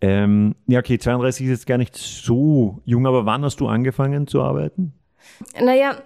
Ähm, 0.00 0.54
ja, 0.66 0.78
okay, 0.78 0.98
32 0.98 1.46
ist 1.46 1.50
jetzt 1.50 1.66
gar 1.66 1.78
nicht 1.78 1.96
so 1.96 2.78
jung, 2.84 3.06
aber 3.06 3.26
wann 3.26 3.44
hast 3.44 3.60
du 3.60 3.66
angefangen 3.66 4.26
zu 4.26 4.42
arbeiten? 4.42 4.92
Naja, 5.60 5.96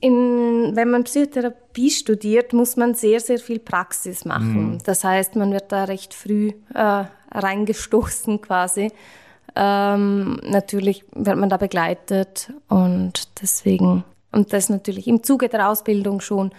in, 0.00 0.72
wenn 0.74 0.90
man 0.90 1.04
Psychotherapie 1.04 1.90
studiert, 1.90 2.52
muss 2.52 2.76
man 2.76 2.94
sehr, 2.94 3.20
sehr 3.20 3.38
viel 3.38 3.58
Praxis 3.58 4.24
machen. 4.24 4.72
Mhm. 4.72 4.78
Das 4.84 5.04
heißt, 5.04 5.36
man 5.36 5.52
wird 5.52 5.70
da 5.70 5.84
recht 5.84 6.14
früh 6.14 6.52
äh, 6.74 7.04
reingestoßen 7.30 8.40
quasi. 8.40 8.90
Ähm, 9.54 10.40
natürlich 10.44 11.04
wird 11.14 11.36
man 11.36 11.48
da 11.48 11.56
begleitet 11.56 12.52
und 12.68 13.40
deswegen, 13.42 14.04
und 14.32 14.52
das 14.52 14.68
natürlich 14.68 15.06
im 15.06 15.22
Zuge 15.22 15.48
der 15.48 15.68
Ausbildung 15.68 16.20
schon. 16.20 16.52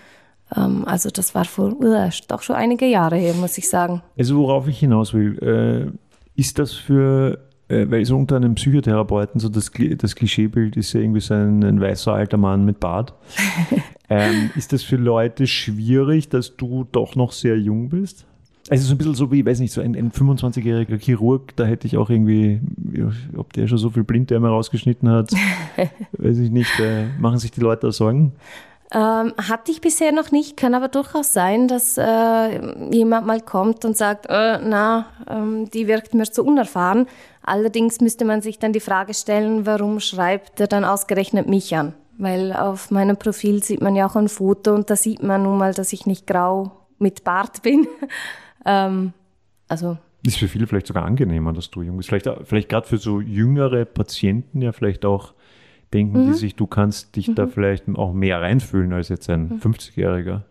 Ähm, 0.55 0.83
also 0.85 1.09
das 1.09 1.33
war 1.33 1.45
vor 1.45 1.73
uh, 1.81 2.09
doch 2.27 2.41
schon 2.41 2.55
einige 2.55 2.85
Jahre 2.85 3.17
her, 3.17 3.33
muss 3.33 3.57
ich 3.57 3.69
sagen. 3.69 4.01
Also 4.17 4.37
worauf 4.37 4.67
ich 4.67 4.79
hinaus 4.79 5.13
will, 5.13 5.37
äh 5.39 6.08
ist 6.39 6.57
das 6.57 6.73
für, 6.73 7.39
äh, 7.67 7.85
weil 7.89 8.05
so 8.05 8.15
unter 8.15 8.37
einem 8.37 8.55
Psychotherapeuten, 8.55 9.41
so 9.41 9.49
das, 9.49 9.71
das 9.97 10.15
Klischeebild 10.15 10.77
ist 10.77 10.93
ja 10.93 11.01
irgendwie 11.01 11.19
so 11.19 11.33
ein, 11.33 11.63
ein 11.65 11.81
weißer 11.81 12.13
alter 12.13 12.37
Mann 12.37 12.63
mit 12.63 12.79
Bart. 12.79 13.13
ähm, 14.09 14.49
ist 14.55 14.71
das 14.71 14.83
für 14.83 14.95
Leute 14.95 15.47
schwierig, 15.47 16.29
dass 16.29 16.55
du 16.55 16.87
doch 16.89 17.15
noch 17.15 17.33
sehr 17.33 17.59
jung 17.59 17.89
bist? 17.89 18.25
Also 18.69 18.85
so 18.85 18.93
ein 18.93 18.97
bisschen 18.99 19.15
so 19.15 19.31
wie, 19.31 19.39
ich 19.39 19.45
weiß 19.45 19.59
nicht, 19.59 19.73
so 19.73 19.81
ein, 19.81 19.95
ein 19.95 20.11
25-jähriger 20.11 20.97
Chirurg, 20.97 21.55
da 21.57 21.65
hätte 21.65 21.87
ich 21.87 21.97
auch 21.97 22.09
irgendwie, 22.09 22.61
ob 23.35 23.51
der 23.51 23.67
schon 23.67 23.79
so 23.79 23.89
viel 23.89 24.03
Blinddarme 24.03 24.47
rausgeschnitten 24.47 25.09
hat, 25.09 25.31
weiß 26.13 26.37
ich 26.37 26.51
nicht, 26.51 26.79
äh, 26.79 27.07
machen 27.19 27.39
sich 27.39 27.51
die 27.51 27.61
Leute 27.61 27.87
da 27.87 27.91
Sorgen? 27.91 28.31
Ähm, 28.91 29.33
hatte 29.37 29.71
ich 29.71 29.81
bisher 29.81 30.11
noch 30.11 30.31
nicht, 30.31 30.57
kann 30.57 30.73
aber 30.73 30.87
durchaus 30.87 31.31
sein, 31.31 31.67
dass 31.67 31.95
äh, 31.99 32.91
jemand 32.91 33.27
mal 33.27 33.39
kommt 33.39 33.85
und 33.85 33.95
sagt, 33.95 34.25
äh, 34.27 34.57
na, 34.63 35.05
ähm, 35.29 35.69
die 35.69 35.87
wirkt 35.87 36.15
mir 36.15 36.23
zu 36.23 36.43
unerfahren. 36.43 37.05
Allerdings 37.43 38.01
müsste 38.01 38.25
man 38.25 38.41
sich 38.41 38.57
dann 38.57 38.73
die 38.73 38.79
Frage 38.79 39.13
stellen, 39.13 39.67
warum 39.67 39.99
schreibt 39.99 40.59
er 40.59 40.67
dann 40.67 40.85
ausgerechnet 40.85 41.47
mich 41.47 41.75
an? 41.75 41.93
Weil 42.17 42.51
auf 42.51 42.89
meinem 42.89 43.15
Profil 43.15 43.61
sieht 43.63 43.81
man 43.81 43.95
ja 43.95 44.07
auch 44.07 44.15
ein 44.15 44.27
Foto 44.27 44.73
und 44.73 44.89
da 44.89 44.95
sieht 44.95 45.21
man 45.21 45.43
nun 45.43 45.59
mal, 45.59 45.73
dass 45.73 45.93
ich 45.93 46.07
nicht 46.07 46.25
grau 46.25 46.71
mit 46.97 47.23
Bart 47.23 47.61
bin. 47.61 47.87
ähm, 48.65 49.13
also 49.67 49.97
ist 50.25 50.37
für 50.37 50.47
viele 50.47 50.67
vielleicht 50.67 50.87
sogar 50.87 51.05
angenehmer, 51.05 51.53
dass 51.53 51.69
du 51.69 51.81
jung 51.81 51.95
bist. 51.95 52.09
Vielleicht, 52.09 52.29
vielleicht 52.43 52.69
gerade 52.69 52.87
für 52.87 52.97
so 52.97 53.21
jüngere 53.21 53.85
Patienten 53.85 54.61
ja 54.61 54.73
vielleicht 54.73 55.05
auch 55.05 55.33
denken 55.93 56.25
mhm. 56.25 56.31
die 56.31 56.37
sich, 56.37 56.55
du 56.55 56.67
kannst 56.67 57.15
dich 57.15 57.29
mhm. 57.29 57.35
da 57.35 57.47
vielleicht 57.47 57.85
auch 57.95 58.13
mehr 58.13 58.41
reinfühlen 58.41 58.93
als 58.93 59.09
jetzt 59.09 59.29
ein 59.29 59.59
mhm. 59.63 59.71
50-Jähriger? 59.71 60.41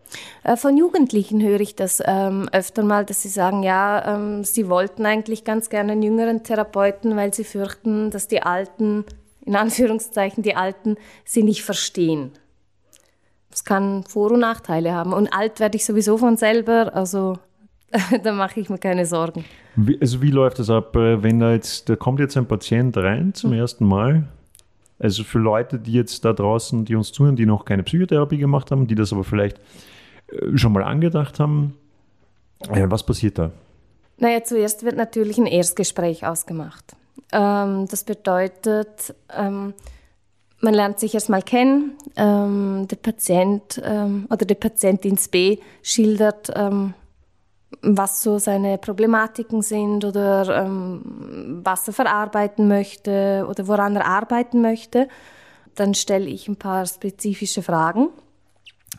Äh, 0.43 0.57
von 0.57 0.77
Jugendlichen 0.77 1.43
höre 1.43 1.61
ich 1.61 1.77
das 1.77 2.03
ähm, 2.05 2.49
öfter 2.53 2.83
mal, 2.83 3.05
dass 3.05 3.23
sie 3.23 3.29
sagen, 3.29 3.63
ja, 3.63 4.17
ähm, 4.17 4.45
sie 4.45 4.69
wollten 4.69 5.07
eigentlich 5.07 5.45
ganz 5.45 5.71
gerne 5.71 5.93
einen 5.93 6.03
jüngeren 6.03 6.43
Therapeuten, 6.43 7.17
weil 7.17 7.33
sie 7.33 7.45
fürchten, 7.45 8.11
dass 8.11 8.27
die 8.29 8.43
Alten, 8.43 9.05
in 9.45 9.55
Anführungszeichen 9.55 10.43
die 10.43 10.57
Alten, 10.57 10.97
sie 11.25 11.43
nicht 11.43 11.63
verstehen. 11.63 12.33
Das 13.51 13.65
kann 13.65 14.05
Vor- 14.05 14.33
und 14.33 14.41
Nachteile 14.41 14.93
haben. 14.93 15.13
Und 15.13 15.33
alt 15.33 15.61
werde 15.61 15.77
ich 15.77 15.85
sowieso 15.85 16.19
von 16.19 16.37
selber, 16.37 16.95
also 16.95 17.39
da 18.23 18.33
mache 18.33 18.61
ich 18.61 18.69
mir 18.69 18.79
keine 18.79 19.07
Sorgen. 19.07 19.45
Wie, 19.77 19.99
also 20.01 20.21
wie 20.21 20.31
läuft 20.31 20.59
das 20.59 20.69
ab, 20.69 20.97
äh, 20.97 21.23
wenn 21.23 21.39
da 21.39 21.53
jetzt, 21.53 21.89
da 21.89 21.95
kommt 21.95 22.19
jetzt 22.19 22.37
ein 22.37 22.47
Patient 22.47 22.97
rein 22.97 23.35
zum 23.35 23.51
mhm. 23.51 23.59
ersten 23.59 23.87
Mal 23.87 24.29
also 24.99 25.25
für 25.25 25.39
Leute, 25.39 25.79
die 25.79 25.93
jetzt 25.93 26.25
da 26.25 26.33
draußen, 26.33 26.85
die 26.85 26.95
uns 26.95 27.13
zuhören, 27.13 27.37
die 27.37 27.47
noch 27.47 27.65
keine 27.65 27.83
Psychotherapie 27.83 28.39
gemacht 28.39 28.71
haben, 28.71 28.87
die 28.87 28.95
das 28.95 29.13
aber 29.13 29.25
vielleicht 29.25 29.59
äh, 30.29 30.57
schon 30.57 30.73
mal 30.73 30.83
angedacht 30.83 31.39
haben, 31.39 31.75
äh, 32.69 32.87
was 32.89 33.05
passiert 33.05 33.39
da? 33.39 33.53
Naja, 34.19 34.43
zuerst 34.43 34.85
wird 34.85 34.97
natürlich 34.97 35.39
ein 35.39 35.47
Erstgespräch 35.47 36.27
ausgemacht. 36.27 36.97
Ähm, 37.33 37.87
das 37.89 38.05
bedeutet, 38.05 39.15
ähm, 39.37 39.75
man 40.61 40.75
lernt 40.75 40.99
sich 40.99 41.15
erstmal 41.15 41.43
kennen. 41.43 41.93
Ähm, 42.17 42.87
der 42.91 42.97
Patient 42.97 43.81
ähm, 43.85 44.27
oder 44.31 44.45
die 44.45 44.55
Patientin 44.55 45.19
B 45.31 45.59
schildert, 45.83 46.51
ähm, 46.57 46.95
was 47.83 48.23
so 48.23 48.39
seine 48.39 48.79
Problematiken 48.79 49.63
sind 49.63 50.05
oder 50.05 50.65
ähm, 50.65 51.03
was 51.71 51.87
er 51.87 51.93
verarbeiten 51.93 52.67
möchte 52.67 53.47
oder 53.49 53.69
woran 53.69 53.95
er 53.97 54.07
arbeiten 54.07 54.63
möchte. 54.63 55.09
Dann 55.75 55.95
stelle 55.95 56.27
ich 56.27 56.49
ein 56.49 56.57
paar 56.57 56.87
spezifische 56.87 57.63
Fragen 57.63 58.09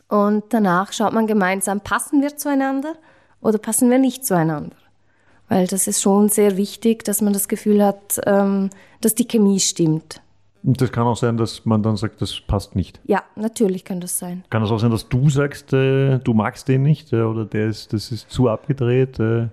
und 0.07 0.43
danach 0.49 0.93
schaut 0.93 1.13
man 1.13 1.25
gemeinsam, 1.25 1.81
passen 1.81 2.21
wir 2.21 2.37
zueinander 2.37 2.93
oder 3.41 3.57
passen 3.57 3.89
wir 3.89 3.97
nicht 3.97 4.25
zueinander. 4.25 4.75
Weil 5.47 5.65
das 5.65 5.87
ist 5.87 6.01
schon 6.01 6.29
sehr 6.29 6.57
wichtig, 6.57 7.03
dass 7.03 7.21
man 7.21 7.33
das 7.33 7.47
Gefühl 7.47 7.83
hat, 7.83 8.21
ähm, 8.27 8.69
dass 9.01 9.15
die 9.15 9.27
Chemie 9.27 9.59
stimmt. 9.59 10.21
Und 10.61 10.79
das 10.79 10.91
kann 10.91 11.07
auch 11.07 11.15
sein, 11.15 11.37
dass 11.37 11.65
man 11.65 11.81
dann 11.81 11.95
sagt, 11.95 12.21
das 12.21 12.39
passt 12.41 12.75
nicht. 12.75 12.99
Ja, 13.05 13.23
natürlich 13.35 13.83
kann 13.83 13.99
das 13.99 14.19
sein. 14.19 14.43
Kann 14.49 14.61
es 14.61 14.69
auch 14.69 14.77
sein, 14.77 14.91
dass 14.91 15.09
du 15.09 15.29
sagst, 15.29 15.73
äh, 15.73 16.19
du 16.19 16.33
magst 16.33 16.67
den 16.67 16.83
nicht 16.83 17.13
äh, 17.13 17.21
oder 17.21 17.45
der 17.45 17.67
ist, 17.67 17.93
das 17.93 18.11
ist 18.11 18.29
zu 18.29 18.47
abgedreht? 18.47 19.19
Äh? 19.19 19.47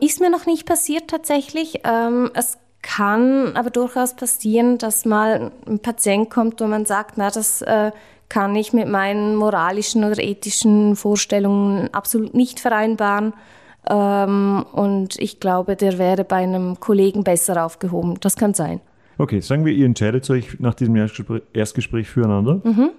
Ist 0.00 0.20
mir 0.20 0.30
noch 0.30 0.46
nicht 0.46 0.66
passiert 0.66 1.08
tatsächlich. 1.08 1.80
Ähm, 1.84 2.30
es 2.34 2.58
kann 2.82 3.54
aber 3.54 3.70
durchaus 3.70 4.14
passieren, 4.14 4.78
dass 4.78 5.04
mal 5.04 5.52
ein 5.66 5.78
Patient 5.80 6.30
kommt, 6.30 6.60
wo 6.60 6.66
man 6.66 6.86
sagt, 6.86 7.18
na, 7.18 7.30
das 7.30 7.62
äh, 7.62 7.92
kann 8.28 8.54
ich 8.56 8.72
mit 8.72 8.88
meinen 8.88 9.36
moralischen 9.36 10.04
oder 10.04 10.22
ethischen 10.22 10.96
Vorstellungen 10.96 11.92
absolut 11.92 12.32
nicht 12.32 12.60
vereinbaren. 12.60 13.34
Ähm, 13.88 14.64
und 14.72 15.18
ich 15.18 15.40
glaube, 15.40 15.76
der 15.76 15.98
wäre 15.98 16.24
bei 16.24 16.36
einem 16.36 16.80
Kollegen 16.80 17.24
besser 17.24 17.64
aufgehoben. 17.64 18.16
Das 18.20 18.36
kann 18.36 18.54
sein. 18.54 18.80
Okay, 19.18 19.40
sagen 19.40 19.66
wir, 19.66 19.72
ihr 19.72 19.84
entscheidet 19.84 20.28
euch 20.30 20.58
nach 20.60 20.74
diesem 20.74 20.96
Erstgespräch, 20.96 21.42
Erstgespräch 21.52 22.08
füreinander. 22.08 22.60
Mhm. 22.64 22.90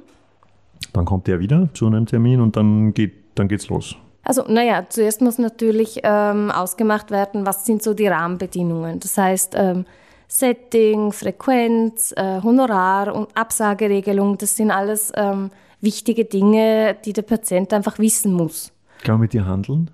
Dann 0.94 1.06
kommt 1.06 1.28
der 1.28 1.40
wieder 1.40 1.70
zu 1.74 1.88
einem 1.88 2.06
Termin 2.06 2.42
und 2.42 2.56
dann 2.56 2.94
geht 2.94 3.14
dann 3.36 3.48
geht's 3.48 3.70
los. 3.70 3.96
Also, 4.24 4.44
naja, 4.48 4.86
zuerst 4.88 5.22
muss 5.22 5.38
natürlich 5.38 6.02
ähm, 6.04 6.52
ausgemacht 6.52 7.12
werden, 7.12 7.46
was 7.46 7.66
sind 7.66 7.82
so 7.82 7.94
die 7.94 8.08
Rahmenbedingungen. 8.08 9.00
Das 9.00 9.18
heißt, 9.18 9.56
ähm, 9.58 9.86
Setting, 10.28 11.12
Frequenz, 11.12 12.14
äh, 12.16 12.42
Honorar 12.42 13.14
und 13.14 13.36
Absageregelung, 13.36 14.38
das 14.38 14.56
sind 14.56 14.72
alles 14.72 15.12
ähm, 15.16 15.50
wichtige 15.82 16.26
Dinge, 16.26 16.96
die 17.04 17.14
der 17.14 17.24
Patient 17.24 17.74
einfach 17.74 18.00
wissen 18.00 18.34
muss. 18.34 18.72
Kann 19.04 19.16
man 19.16 19.22
mit 19.22 19.34
dir 19.34 19.46
handeln? 19.46 19.92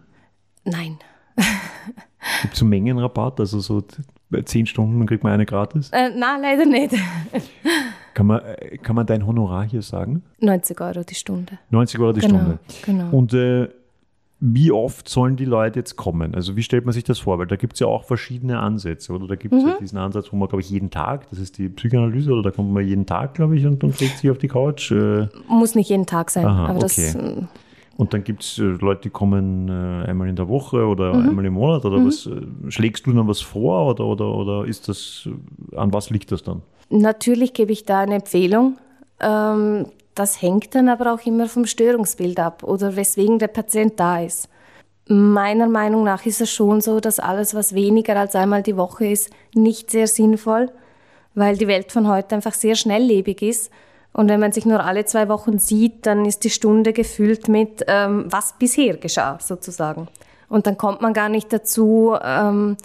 Nein. 0.64 0.98
Gibt 2.42 2.54
es 2.54 2.60
so 2.60 2.66
Mengenrabatt? 2.66 3.40
Also 3.40 3.60
so 3.62 3.82
zehn 4.46 4.66
Stunden 4.66 5.06
kriegt 5.06 5.24
man 5.24 5.34
eine 5.34 5.46
gratis? 5.46 5.90
Äh, 5.92 6.10
nein, 6.10 6.42
leider 6.42 6.66
nicht. 6.66 6.94
kann, 8.14 8.28
man, 8.28 8.42
äh, 8.42 8.78
kann 8.78 8.96
man 8.96 9.06
dein 9.06 9.26
Honorar 9.26 9.64
hier 9.64 9.82
sagen? 9.82 10.24
90 10.40 10.80
Euro 10.82 11.04
die 11.04 11.16
Stunde. 11.16 11.58
90 11.70 12.00
Euro 12.00 12.14
die 12.14 12.20
genau, 12.20 12.36
Stunde. 12.36 12.60
Genau. 12.86 13.18
Und 13.18 13.34
äh, 13.34 13.70
wie 14.40 14.72
oft 14.72 15.10
sollen 15.10 15.36
die 15.36 15.46
Leute 15.46 15.80
jetzt 15.80 15.96
kommen? 15.96 16.36
Also 16.36 16.56
wie 16.56 16.62
stellt 16.62 16.86
man 16.86 16.94
sich 16.94 17.04
das 17.04 17.20
vor? 17.20 17.40
Weil 17.40 17.48
da 17.48 17.56
gibt 17.56 17.74
es 17.74 17.80
ja 17.80 17.88
auch 17.88 18.04
verschiedene 18.04 18.60
Ansätze, 18.60 19.12
oder? 19.14 19.28
Da 19.28 19.36
gibt 19.36 19.56
es 19.56 19.64
mhm. 19.64 19.70
ja 19.70 19.78
diesen 19.80 19.98
Ansatz, 19.98 20.32
wo 20.32 20.38
man, 20.38 20.48
glaube 20.48 20.62
ich, 20.62 20.70
jeden 20.70 20.92
Tag, 20.92 21.28
das 21.30 21.40
ist 21.40 21.58
die 21.58 21.70
Psychoanalyse, 21.70 22.32
oder 22.32 22.44
da 22.44 22.52
kommt 22.52 22.72
man 22.72 22.88
jeden 22.88 23.08
Tag, 23.08 23.34
glaube 23.34 23.58
ich, 23.58 23.66
und, 23.66 23.84
und 23.84 24.00
legt 24.00 24.20
sich 24.20 24.30
auf 24.30 24.38
die 24.38 24.48
Couch. 24.48 24.92
Äh. 24.92 25.28
Muss 25.48 25.74
nicht 25.74 25.90
jeden 25.90 26.06
Tag 26.06 26.30
sein, 26.30 26.46
Aha, 26.46 26.68
aber 26.68 26.84
okay. 26.84 27.14
das 27.14 27.18
Und 27.98 28.14
dann 28.14 28.24
gibt 28.24 28.44
es 28.44 28.60
äh, 28.60 28.64
Leute, 28.64 29.02
die 29.04 29.10
kommen 29.10 29.70
äh, 29.70 30.08
einmal 30.08 30.30
in 30.30 30.36
der 30.36 30.48
Woche 30.48 30.86
oder 30.86 31.16
mhm. 31.16 31.30
einmal 31.30 31.46
im 31.46 31.54
Monat 31.54 31.84
oder 31.86 31.98
mhm. 31.98 32.08
was 32.08 32.28
äh, 32.28 32.42
schlägst 32.70 33.08
du 33.08 33.14
dann 33.14 33.28
was 33.28 33.42
vor 33.42 33.88
oder, 33.88 34.06
oder, 34.06 34.36
oder 34.36 34.66
ist 34.66 34.88
das, 34.88 35.28
an 35.76 35.92
was 35.94 36.12
liegt 36.12 36.32
das 36.32 36.44
dann? 36.44 36.62
Natürlich 36.90 37.54
gebe 37.54 37.72
ich 37.72 37.86
da 37.86 38.02
eine 38.02 38.16
Empfehlung. 38.16 38.78
Ähm, 39.20 39.88
das 40.20 40.42
hängt 40.42 40.74
dann 40.76 40.90
aber 40.90 41.14
auch 41.14 41.26
immer 41.26 41.48
vom 41.48 41.66
Störungsbild 41.66 42.40
ab 42.40 42.64
oder 42.64 42.96
weswegen 42.96 43.40
der 43.40 43.48
Patient 43.48 44.00
da 44.00 44.22
ist. 44.22 44.50
Meiner 45.08 45.68
Meinung 45.68 46.04
nach 46.04 46.26
ist 46.26 46.42
es 46.42 46.52
schon 46.52 46.82
so, 46.82 47.00
dass 47.00 47.20
alles, 47.20 47.56
was 47.56 47.74
weniger 47.74 48.18
als 48.18 48.36
einmal 48.36 48.64
die 48.64 48.76
Woche 48.76 49.08
ist, 49.08 49.30
nicht 49.54 49.90
sehr 49.90 50.08
sinnvoll, 50.08 50.70
weil 51.34 51.56
die 51.56 51.68
Welt 51.68 51.92
von 51.92 52.08
heute 52.08 52.36
einfach 52.36 52.54
sehr 52.54 52.76
schnelllebig 52.76 53.42
ist. 53.42 53.72
Und 54.12 54.28
wenn 54.30 54.40
man 54.40 54.52
sich 54.52 54.66
nur 54.66 54.84
alle 54.84 55.06
zwei 55.06 55.30
Wochen 55.30 55.60
sieht, 55.60 56.06
dann 56.06 56.26
ist 56.26 56.44
die 56.44 56.50
Stunde 56.50 56.92
gefüllt 56.92 57.48
mit, 57.48 57.86
ähm, 57.88 58.26
was 58.28 58.56
bisher 58.60 58.98
geschah, 58.98 59.38
sozusagen. 59.40 60.08
Und 60.50 60.68
dann 60.68 60.78
kommt 60.78 61.02
man 61.02 61.14
gar 61.14 61.30
nicht 61.30 61.54
dazu, 61.54 62.16
ähm, 62.22 62.76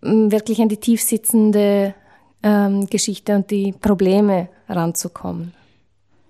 wirklich 0.00 0.60
an 0.60 0.68
die 0.68 0.76
tiefsitzende 0.76 1.94
ähm, 2.42 2.86
Geschichte 2.86 3.34
und 3.34 3.50
die 3.50 3.72
Probleme 3.72 4.48
ranzukommen. 4.68 5.54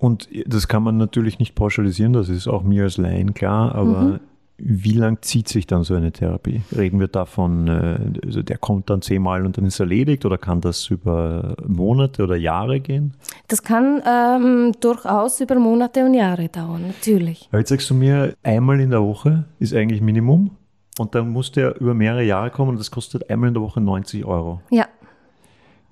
Und 0.04 0.28
das 0.44 0.68
kann 0.68 0.82
man 0.82 0.98
natürlich 0.98 1.38
nicht 1.38 1.54
pauschalisieren, 1.54 2.12
das 2.12 2.28
ist 2.28 2.46
auch 2.46 2.62
mir 2.62 2.82
als 2.82 2.98
Laien 2.98 3.32
klar, 3.32 3.74
aber 3.74 4.02
mhm. 4.02 4.20
Wie 4.56 4.92
lang 4.92 5.18
zieht 5.20 5.48
sich 5.48 5.66
dann 5.66 5.82
so 5.82 5.94
eine 5.96 6.12
Therapie? 6.12 6.62
Reden 6.76 7.00
wir 7.00 7.08
davon, 7.08 7.66
äh, 7.66 7.98
also 8.24 8.40
der 8.40 8.56
kommt 8.56 8.88
dann 8.88 9.02
zehnmal 9.02 9.44
und 9.44 9.58
dann 9.58 9.66
ist 9.66 9.80
erledigt 9.80 10.24
oder 10.24 10.38
kann 10.38 10.60
das 10.60 10.88
über 10.90 11.56
Monate 11.66 12.22
oder 12.22 12.36
Jahre 12.36 12.78
gehen? 12.78 13.14
Das 13.48 13.64
kann 13.64 14.00
ähm, 14.06 14.72
durchaus 14.78 15.40
über 15.40 15.56
Monate 15.56 16.04
und 16.04 16.14
Jahre 16.14 16.48
dauern, 16.48 16.86
natürlich. 16.86 17.48
jetzt 17.52 17.70
sagst 17.70 17.90
du 17.90 17.94
mir, 17.94 18.36
einmal 18.44 18.78
in 18.78 18.90
der 18.90 19.02
Woche 19.02 19.44
ist 19.58 19.74
eigentlich 19.74 20.00
Minimum 20.00 20.52
und 21.00 21.16
dann 21.16 21.30
muss 21.30 21.50
der 21.50 21.80
über 21.80 21.94
mehrere 21.94 22.22
Jahre 22.22 22.50
kommen 22.50 22.70
und 22.70 22.78
das 22.78 22.92
kostet 22.92 23.28
einmal 23.28 23.48
in 23.48 23.54
der 23.54 23.62
Woche 23.64 23.80
90 23.80 24.24
Euro. 24.24 24.60
Ja. 24.70 24.86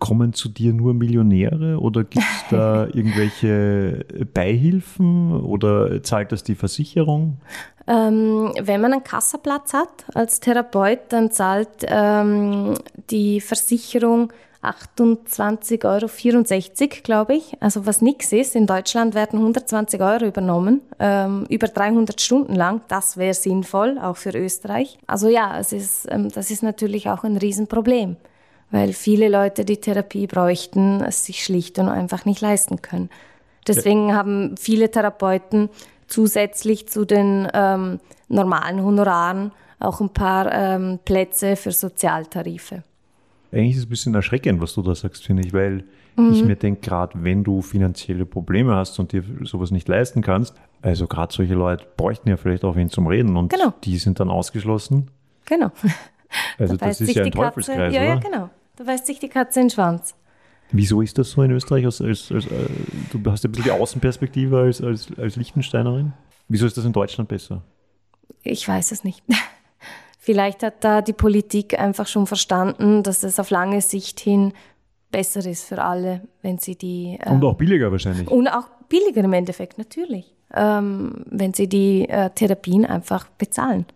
Kommen 0.02 0.32
zu 0.32 0.48
dir 0.48 0.72
nur 0.72 0.94
Millionäre 0.94 1.78
oder 1.78 2.04
gibt 2.04 2.24
es 2.24 2.44
da 2.50 2.86
irgendwelche 2.92 4.04
Beihilfen 4.34 5.32
oder 5.32 6.02
zahlt 6.02 6.32
das 6.32 6.42
die 6.42 6.54
Versicherung? 6.54 7.38
Ähm, 7.86 8.52
wenn 8.60 8.80
man 8.80 8.92
einen 8.92 9.04
Kassaplatz 9.04 9.72
hat 9.72 10.04
als 10.14 10.40
Therapeut, 10.40 11.00
dann 11.10 11.30
zahlt 11.30 11.68
ähm, 11.86 12.74
die 13.10 13.40
Versicherung 13.40 14.32
28,64 14.62 15.84
Euro, 15.84 17.02
glaube 17.02 17.34
ich. 17.34 17.54
Also 17.60 17.84
was 17.84 18.00
nichts 18.00 18.32
ist. 18.32 18.54
In 18.54 18.66
Deutschland 18.66 19.14
werden 19.14 19.40
120 19.40 20.00
Euro 20.00 20.26
übernommen, 20.26 20.82
ähm, 21.00 21.46
über 21.48 21.66
300 21.66 22.20
Stunden 22.20 22.54
lang. 22.54 22.82
Das 22.88 23.16
wäre 23.16 23.34
sinnvoll, 23.34 23.98
auch 23.98 24.16
für 24.16 24.30
Österreich. 24.30 24.98
Also 25.06 25.28
ja, 25.28 25.58
es 25.58 25.72
ist, 25.72 26.06
ähm, 26.10 26.28
das 26.30 26.50
ist 26.50 26.62
natürlich 26.62 27.08
auch 27.08 27.24
ein 27.24 27.36
Riesenproblem 27.36 28.16
weil 28.72 28.92
viele 28.94 29.28
Leute 29.28 29.64
die 29.64 29.76
Therapie 29.76 30.26
bräuchten, 30.26 31.02
es 31.02 31.24
sich 31.26 31.44
schlicht 31.44 31.78
und 31.78 31.88
einfach 31.88 32.24
nicht 32.24 32.40
leisten 32.40 32.82
können. 32.82 33.10
Deswegen 33.68 34.08
ja. 34.08 34.16
haben 34.16 34.56
viele 34.56 34.90
Therapeuten 34.90 35.68
zusätzlich 36.08 36.88
zu 36.88 37.04
den 37.04 37.46
ähm, 37.54 38.00
normalen 38.28 38.82
Honoraren 38.82 39.52
auch 39.78 40.00
ein 40.00 40.10
paar 40.10 40.52
ähm, 40.52 40.98
Plätze 41.04 41.54
für 41.56 41.72
Sozialtarife. 41.72 42.82
Eigentlich 43.52 43.72
ist 43.72 43.78
es 43.78 43.86
ein 43.86 43.90
bisschen 43.90 44.14
erschreckend, 44.14 44.60
was 44.60 44.74
du 44.74 44.82
da 44.82 44.94
sagst, 44.94 45.24
finde 45.24 45.46
ich, 45.46 45.52
weil 45.52 45.84
mhm. 46.16 46.32
ich 46.32 46.42
mir 46.42 46.56
denke, 46.56 46.80
gerade 46.80 47.22
wenn 47.22 47.44
du 47.44 47.60
finanzielle 47.60 48.24
Probleme 48.24 48.74
hast 48.74 48.98
und 48.98 49.12
dir 49.12 49.22
sowas 49.42 49.70
nicht 49.70 49.86
leisten 49.88 50.22
kannst, 50.22 50.54
also 50.80 51.06
gerade 51.06 51.32
solche 51.32 51.54
Leute 51.54 51.86
bräuchten 51.96 52.28
ja 52.30 52.36
vielleicht 52.36 52.64
auch 52.64 52.74
wen 52.76 52.88
zum 52.88 53.06
Reden 53.06 53.36
und 53.36 53.52
genau. 53.52 53.74
die 53.84 53.98
sind 53.98 54.18
dann 54.18 54.30
ausgeschlossen. 54.30 55.10
Genau. 55.44 55.70
Also 56.58 56.76
da 56.78 56.86
das 56.86 57.00
ist 57.00 57.14
ja 57.14 57.24
ein 57.24 57.32
Teufelskreis, 57.32 57.92
ja, 57.92 58.00
oder? 58.00 58.08
Ja, 58.08 58.16
genau. 58.16 58.50
Da 58.82 58.90
beißt 58.90 59.06
sich 59.06 59.20
die 59.20 59.28
Katze 59.28 59.60
in 59.60 59.66
den 59.66 59.70
Schwanz. 59.70 60.16
Wieso 60.72 61.02
ist 61.02 61.16
das 61.16 61.30
so 61.30 61.42
in 61.42 61.52
Österreich? 61.52 61.84
Als, 61.84 62.00
als, 62.00 62.32
als, 62.32 62.46
äh, 62.46 62.66
du 63.12 63.30
hast 63.30 63.44
ja 63.44 63.48
ein 63.48 63.52
bisschen 63.52 63.64
die 63.64 63.70
Außenperspektive 63.70 64.58
als, 64.58 64.80
als, 64.80 65.06
als 65.16 65.36
Liechtensteinerin. 65.36 66.12
Wieso 66.48 66.66
ist 66.66 66.76
das 66.76 66.84
in 66.84 66.92
Deutschland 66.92 67.28
besser? 67.28 67.62
Ich 68.42 68.66
weiß 68.66 68.90
es 68.90 69.04
nicht. 69.04 69.22
Vielleicht 70.18 70.64
hat 70.64 70.82
da 70.82 71.00
die 71.00 71.12
Politik 71.12 71.78
einfach 71.78 72.08
schon 72.08 72.26
verstanden, 72.26 73.04
dass 73.04 73.22
es 73.22 73.38
auf 73.38 73.50
lange 73.50 73.80
Sicht 73.82 74.18
hin 74.18 74.52
besser 75.12 75.46
ist 75.46 75.64
für 75.64 75.80
alle, 75.80 76.22
wenn 76.40 76.58
sie 76.58 76.74
die. 76.74 77.18
Äh, 77.20 77.30
und 77.30 77.44
auch 77.44 77.54
billiger 77.54 77.92
wahrscheinlich. 77.92 78.28
Und 78.28 78.48
auch 78.48 78.66
billiger 78.88 79.22
im 79.22 79.32
Endeffekt, 79.32 79.78
natürlich. 79.78 80.34
Ähm, 80.54 81.24
wenn 81.26 81.54
sie 81.54 81.68
die 81.68 82.08
äh, 82.08 82.30
Therapien 82.30 82.84
einfach 82.84 83.28
bezahlen. 83.38 83.86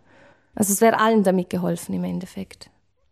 Also 0.55 0.71
es 0.71 0.79
wäre 0.79 0.97
allen 0.97 1.23
damit 1.23 1.49
geholfen 1.49 1.93
im 1.93 2.05
Endeffekt. 2.05 2.69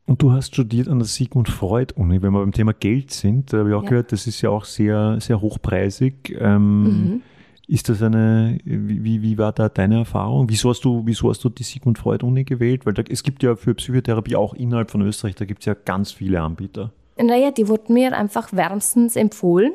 Und 0.08 0.22
du 0.22 0.32
hast 0.32 0.54
studiert 0.54 0.88
an 0.88 1.00
der 1.00 1.08
Sigmund 1.08 1.50
Freud-Uni. 1.50 2.22
Wenn 2.22 2.32
wir 2.32 2.40
beim 2.40 2.52
Thema 2.52 2.74
Geld 2.74 3.12
sind, 3.12 3.52
da 3.52 3.60
habe 3.60 3.70
ich 3.70 3.76
auch 3.76 3.84
ja. 3.84 3.90
gehört, 3.90 4.12
das 4.12 4.28
ist 4.28 4.42
ja 4.42 4.52
auch 4.52 4.66
sehr, 4.66 5.20
sehr 5.20 5.42
hochpreisig. 5.42 6.36
Ähm, 6.40 6.84
mhm. 6.84 7.22
Ist 7.68 7.90
das 7.90 8.04
eine, 8.04 8.60
wie, 8.64 9.24
wie 9.24 9.38
war 9.40 9.52
da 9.52 9.70
deine 9.70 10.00
Erfahrung? 10.00 10.48
Wieso 10.50 10.70
hast 10.70 10.86
du, 10.86 11.02
wieso 11.06 11.30
hast 11.32 11.44
du 11.44 11.50
die 11.50 11.64
Sigmund 11.64 11.98
Freud-Uni 11.98 12.44
gewählt? 12.44 12.86
Weil 12.86 12.94
da, 12.94 13.02
es 13.10 13.24
gibt 13.24 13.42
ja 13.42 13.56
für 13.56 13.74
Psychotherapie 13.74 14.36
auch 14.36 14.54
innerhalb 14.54 14.92
von 14.92 15.02
Österreich, 15.02 15.34
da 15.34 15.46
gibt 15.46 15.62
es 15.62 15.66
ja 15.66 15.74
ganz 15.74 16.12
viele 16.12 16.42
Anbieter. 16.42 16.92
Naja, 17.18 17.50
die 17.50 17.68
wurden 17.68 17.94
mir 17.94 18.16
einfach 18.16 18.54
wärmstens 18.54 19.16
empfohlen. 19.16 19.74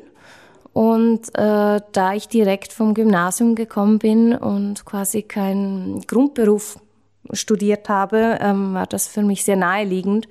Und 0.72 1.30
äh, 1.34 1.80
da 1.92 2.14
ich 2.14 2.28
direkt 2.28 2.72
vom 2.72 2.94
Gymnasium 2.94 3.56
gekommen 3.56 3.98
bin 3.98 4.34
und 4.36 4.84
quasi 4.84 5.22
keinen 5.22 6.00
Grundberuf 6.02 6.78
studiert 7.32 7.88
habe, 7.88 8.38
ähm, 8.40 8.74
war 8.74 8.86
das 8.86 9.08
für 9.08 9.22
mich 9.22 9.44
sehr 9.44 9.56
naheliegend. 9.56 10.28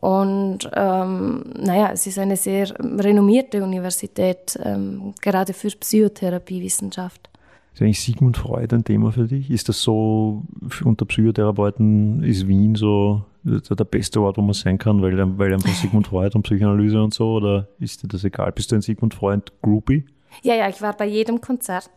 Und 0.00 0.70
ähm, 0.74 1.44
naja, 1.58 1.90
es 1.92 2.06
ist 2.06 2.18
eine 2.18 2.36
sehr 2.36 2.72
renommierte 2.78 3.62
Universität, 3.62 4.58
ähm, 4.62 5.14
gerade 5.20 5.52
für 5.52 5.68
Psychotherapiewissenschaft. 5.68 7.28
Ist 7.74 7.82
eigentlich 7.82 8.00
Sigmund 8.00 8.36
Freud 8.36 8.74
ein 8.74 8.84
Thema 8.84 9.12
für 9.12 9.26
dich? 9.26 9.50
Ist 9.50 9.68
das 9.68 9.82
so, 9.82 10.42
unter 10.84 11.04
Psychotherapeuten 11.04 12.22
ist 12.22 12.46
Wien 12.46 12.74
so 12.74 13.24
der 13.44 13.84
beste 13.84 14.20
Ort, 14.20 14.36
wo 14.36 14.42
man 14.42 14.52
sein 14.52 14.78
kann, 14.78 15.00
weil, 15.00 15.16
weil 15.38 15.52
einfach 15.52 15.72
Sigmund 15.74 16.06
Freud 16.08 16.34
und 16.34 16.42
Psychoanalyse 16.42 17.02
und 17.02 17.14
so? 17.14 17.34
Oder 17.34 17.68
ist 17.78 18.02
dir 18.02 18.08
das 18.08 18.24
egal? 18.24 18.52
Bist 18.52 18.70
du 18.70 18.76
ein 18.76 18.82
Sigmund 18.82 19.14
Freud-Groupie? 19.14 20.04
Ja, 20.42 20.54
ja, 20.54 20.68
ich 20.68 20.82
war 20.82 20.96
bei 20.96 21.06
jedem 21.06 21.40
Konzert. 21.40 21.90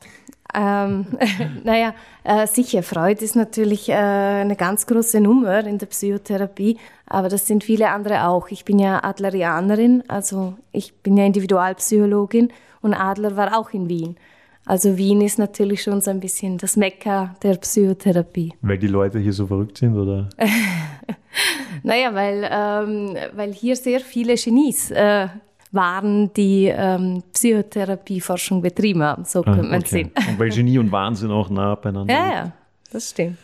Ähm, 0.54 1.06
naja, 1.64 1.94
äh, 2.24 2.46
sicher, 2.48 2.84
Freud 2.84 3.24
ist 3.24 3.36
natürlich 3.36 3.90
äh, 3.90 3.94
eine 3.94 4.56
ganz 4.56 4.86
große 4.86 5.20
Nummer 5.22 5.66
in 5.66 5.78
der 5.78 5.88
Psychotherapie, 5.88 6.78
aber 7.06 7.30
das 7.30 7.48
sind 7.48 7.64
viele 7.64 7.90
andere 7.90 8.28
auch. 8.28 8.50
Ich 8.50 8.66
bin 8.66 8.80
ja 8.80 9.04
Adlerianerin, 9.04 10.04
also 10.08 10.56
ich 10.72 10.94
bin 10.96 11.18
ja 11.18 11.26
Individualpsychologin 11.26 12.52
und 12.82 12.94
Adler 12.94 13.38
war 13.38 13.58
auch 13.58 13.72
in 13.72 13.88
Wien. 13.90 14.18
Also 14.66 14.98
Wien 14.98 15.22
ist 15.22 15.40
natürlich 15.40 15.82
schon 15.82 16.02
so 16.02 16.12
ein 16.12 16.20
bisschen 16.20 16.58
das 16.58 16.78
Mekka 16.78 17.36
der 17.42 17.56
Psychotherapie. 17.56 18.54
Weil 18.62 18.78
die 18.78 18.88
Leute 18.88 19.20
hier 19.20 19.34
so 19.34 19.48
verrückt 19.48 19.80
sind, 19.80 19.98
oder? 19.98 20.30
naja, 21.84 22.14
weil, 22.14 22.48
ähm, 22.50 23.18
weil 23.36 23.54
hier 23.54 23.76
sehr 23.76 24.00
viele 24.00 24.36
Genies 24.36 24.92
äh, 24.92 25.28
waren, 25.72 26.34
die 26.34 26.66
ähm, 26.66 27.24
Psychotherapieforschung 27.34 28.62
betrieben 28.62 29.04
haben. 29.04 29.26
So 29.26 29.42
ah, 29.42 29.44
könnte 29.44 29.64
man 29.64 29.80
okay. 29.82 29.88
sehen. 29.88 30.12
Und 30.30 30.40
weil 30.40 30.50
Genie 30.50 30.78
und 30.78 30.92
Wahnsinn 30.92 31.32
auch 31.32 31.50
nah 31.50 31.76
beieinander 31.76 32.14
Ja, 32.14 32.32
ja, 32.32 32.52
das 32.92 33.12
stimmt. 33.12 33.38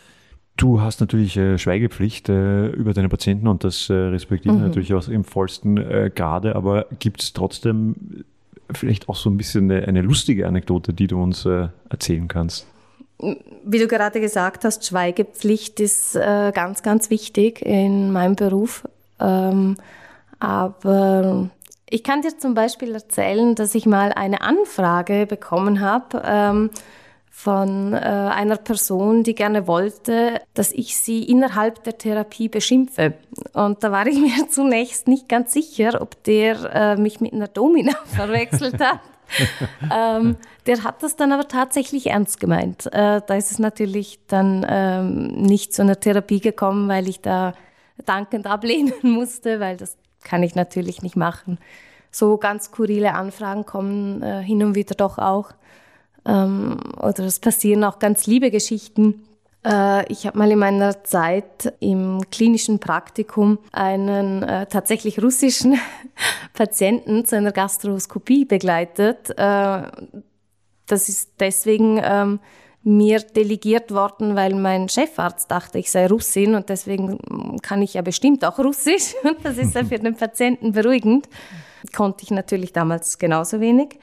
Du 0.56 0.80
hast 0.80 1.00
natürlich 1.00 1.36
äh, 1.36 1.56
Schweigepflicht 1.56 2.28
äh, 2.28 2.66
über 2.70 2.92
deine 2.92 3.08
Patienten 3.08 3.46
und 3.46 3.62
das 3.62 3.88
äh, 3.90 3.94
respektiere 3.94 4.56
ich 4.56 4.60
mhm. 4.60 4.66
natürlich 4.66 4.92
auch 4.92 5.06
im 5.06 5.22
vollsten 5.22 5.76
äh, 5.76 6.10
Grade, 6.12 6.56
aber 6.56 6.86
gibt 6.98 7.22
es 7.22 7.32
trotzdem 7.32 8.24
vielleicht 8.72 9.08
auch 9.08 9.14
so 9.14 9.30
ein 9.30 9.36
bisschen 9.36 9.70
eine, 9.70 9.86
eine 9.86 10.02
lustige 10.02 10.48
Anekdote, 10.48 10.92
die 10.92 11.06
du 11.06 11.22
uns 11.22 11.46
äh, 11.46 11.68
erzählen 11.88 12.26
kannst? 12.26 12.66
Wie 13.64 13.78
du 13.78 13.86
gerade 13.86 14.20
gesagt 14.20 14.64
hast, 14.64 14.84
Schweigepflicht 14.84 15.80
ist 15.80 16.16
äh, 16.16 16.52
ganz, 16.52 16.82
ganz 16.82 17.08
wichtig 17.08 17.62
in 17.62 18.12
meinem 18.12 18.34
Beruf. 18.34 18.86
Ähm, 19.20 19.76
aber 20.40 21.50
ich 21.90 22.02
kann 22.02 22.22
dir 22.22 22.36
zum 22.36 22.54
Beispiel 22.54 22.94
erzählen, 22.94 23.54
dass 23.54 23.74
ich 23.74 23.86
mal 23.86 24.12
eine 24.12 24.42
Anfrage 24.42 25.26
bekommen 25.26 25.80
habe 25.80 26.22
ähm, 26.24 26.70
von 27.30 27.92
äh, 27.92 27.96
einer 27.96 28.56
Person, 28.56 29.22
die 29.22 29.34
gerne 29.34 29.66
wollte, 29.66 30.40
dass 30.54 30.72
ich 30.72 30.98
sie 30.98 31.22
innerhalb 31.22 31.84
der 31.84 31.96
Therapie 31.96 32.48
beschimpfe. 32.48 33.14
Und 33.52 33.84
da 33.84 33.92
war 33.92 34.06
ich 34.06 34.18
mir 34.20 34.48
zunächst 34.48 35.08
nicht 35.08 35.28
ganz 35.28 35.52
sicher, 35.52 36.00
ob 36.00 36.22
der 36.24 36.74
äh, 36.74 36.96
mich 36.96 37.20
mit 37.20 37.32
einer 37.32 37.48
Domina 37.48 37.92
verwechselt 38.06 38.80
hat. 38.80 39.00
ähm, 39.94 40.36
der 40.66 40.82
hat 40.84 41.02
das 41.02 41.16
dann 41.16 41.32
aber 41.32 41.46
tatsächlich 41.48 42.08
ernst 42.08 42.40
gemeint. 42.40 42.86
Äh, 42.86 43.20
da 43.26 43.34
ist 43.34 43.52
es 43.52 43.58
natürlich 43.58 44.20
dann 44.26 44.66
ähm, 44.68 45.28
nicht 45.28 45.74
zu 45.74 45.82
einer 45.82 46.00
Therapie 46.00 46.40
gekommen, 46.40 46.88
weil 46.88 47.08
ich 47.08 47.20
da 47.20 47.52
dankend 48.04 48.46
ablehnen 48.46 48.94
musste, 49.02 49.60
weil 49.60 49.76
das 49.76 49.96
kann 50.22 50.42
ich 50.42 50.54
natürlich 50.54 51.02
nicht 51.02 51.16
machen. 51.16 51.58
So 52.10 52.36
ganz 52.38 52.66
skurrile 52.66 53.14
Anfragen 53.14 53.66
kommen 53.66 54.22
äh, 54.22 54.42
hin 54.42 54.62
und 54.62 54.74
wieder 54.74 54.94
doch 54.94 55.18
auch. 55.18 55.52
Ähm, 56.26 56.78
oder 56.96 57.24
es 57.24 57.40
passieren 57.40 57.84
auch 57.84 57.98
ganz 57.98 58.26
liebe 58.26 58.50
Geschichten. 58.50 59.24
Äh, 59.64 60.10
ich 60.10 60.26
habe 60.26 60.38
mal 60.38 60.50
in 60.50 60.58
meiner 60.58 61.04
Zeit 61.04 61.72
im 61.80 62.20
klinischen 62.30 62.78
Praktikum 62.78 63.58
einen 63.72 64.42
äh, 64.42 64.66
tatsächlich 64.66 65.22
russischen 65.22 65.78
Patienten 66.54 67.24
zu 67.24 67.36
einer 67.36 67.52
Gastroskopie 67.52 68.44
begleitet. 68.44 69.30
Äh, 69.30 69.82
das 70.86 71.08
ist 71.08 71.32
deswegen 71.40 72.00
ähm, 72.02 72.40
mir 72.88 73.20
delegiert 73.20 73.92
worden, 73.92 74.34
weil 74.34 74.54
mein 74.54 74.88
Chefarzt 74.88 75.50
dachte, 75.50 75.78
ich 75.78 75.90
sei 75.90 76.06
Russin 76.06 76.54
und 76.54 76.68
deswegen 76.68 77.18
kann 77.60 77.82
ich 77.82 77.94
ja 77.94 78.02
bestimmt 78.02 78.44
auch 78.44 78.58
Russisch. 78.58 79.14
Und 79.22 79.44
das 79.44 79.58
ist 79.58 79.74
ja 79.74 79.84
für 79.84 79.98
den 79.98 80.16
Patienten 80.16 80.72
beruhigend. 80.72 81.28
Konnte 81.94 82.24
ich 82.24 82.30
natürlich 82.30 82.72
damals 82.72 83.18
genauso 83.18 83.60
wenig. 83.60 83.98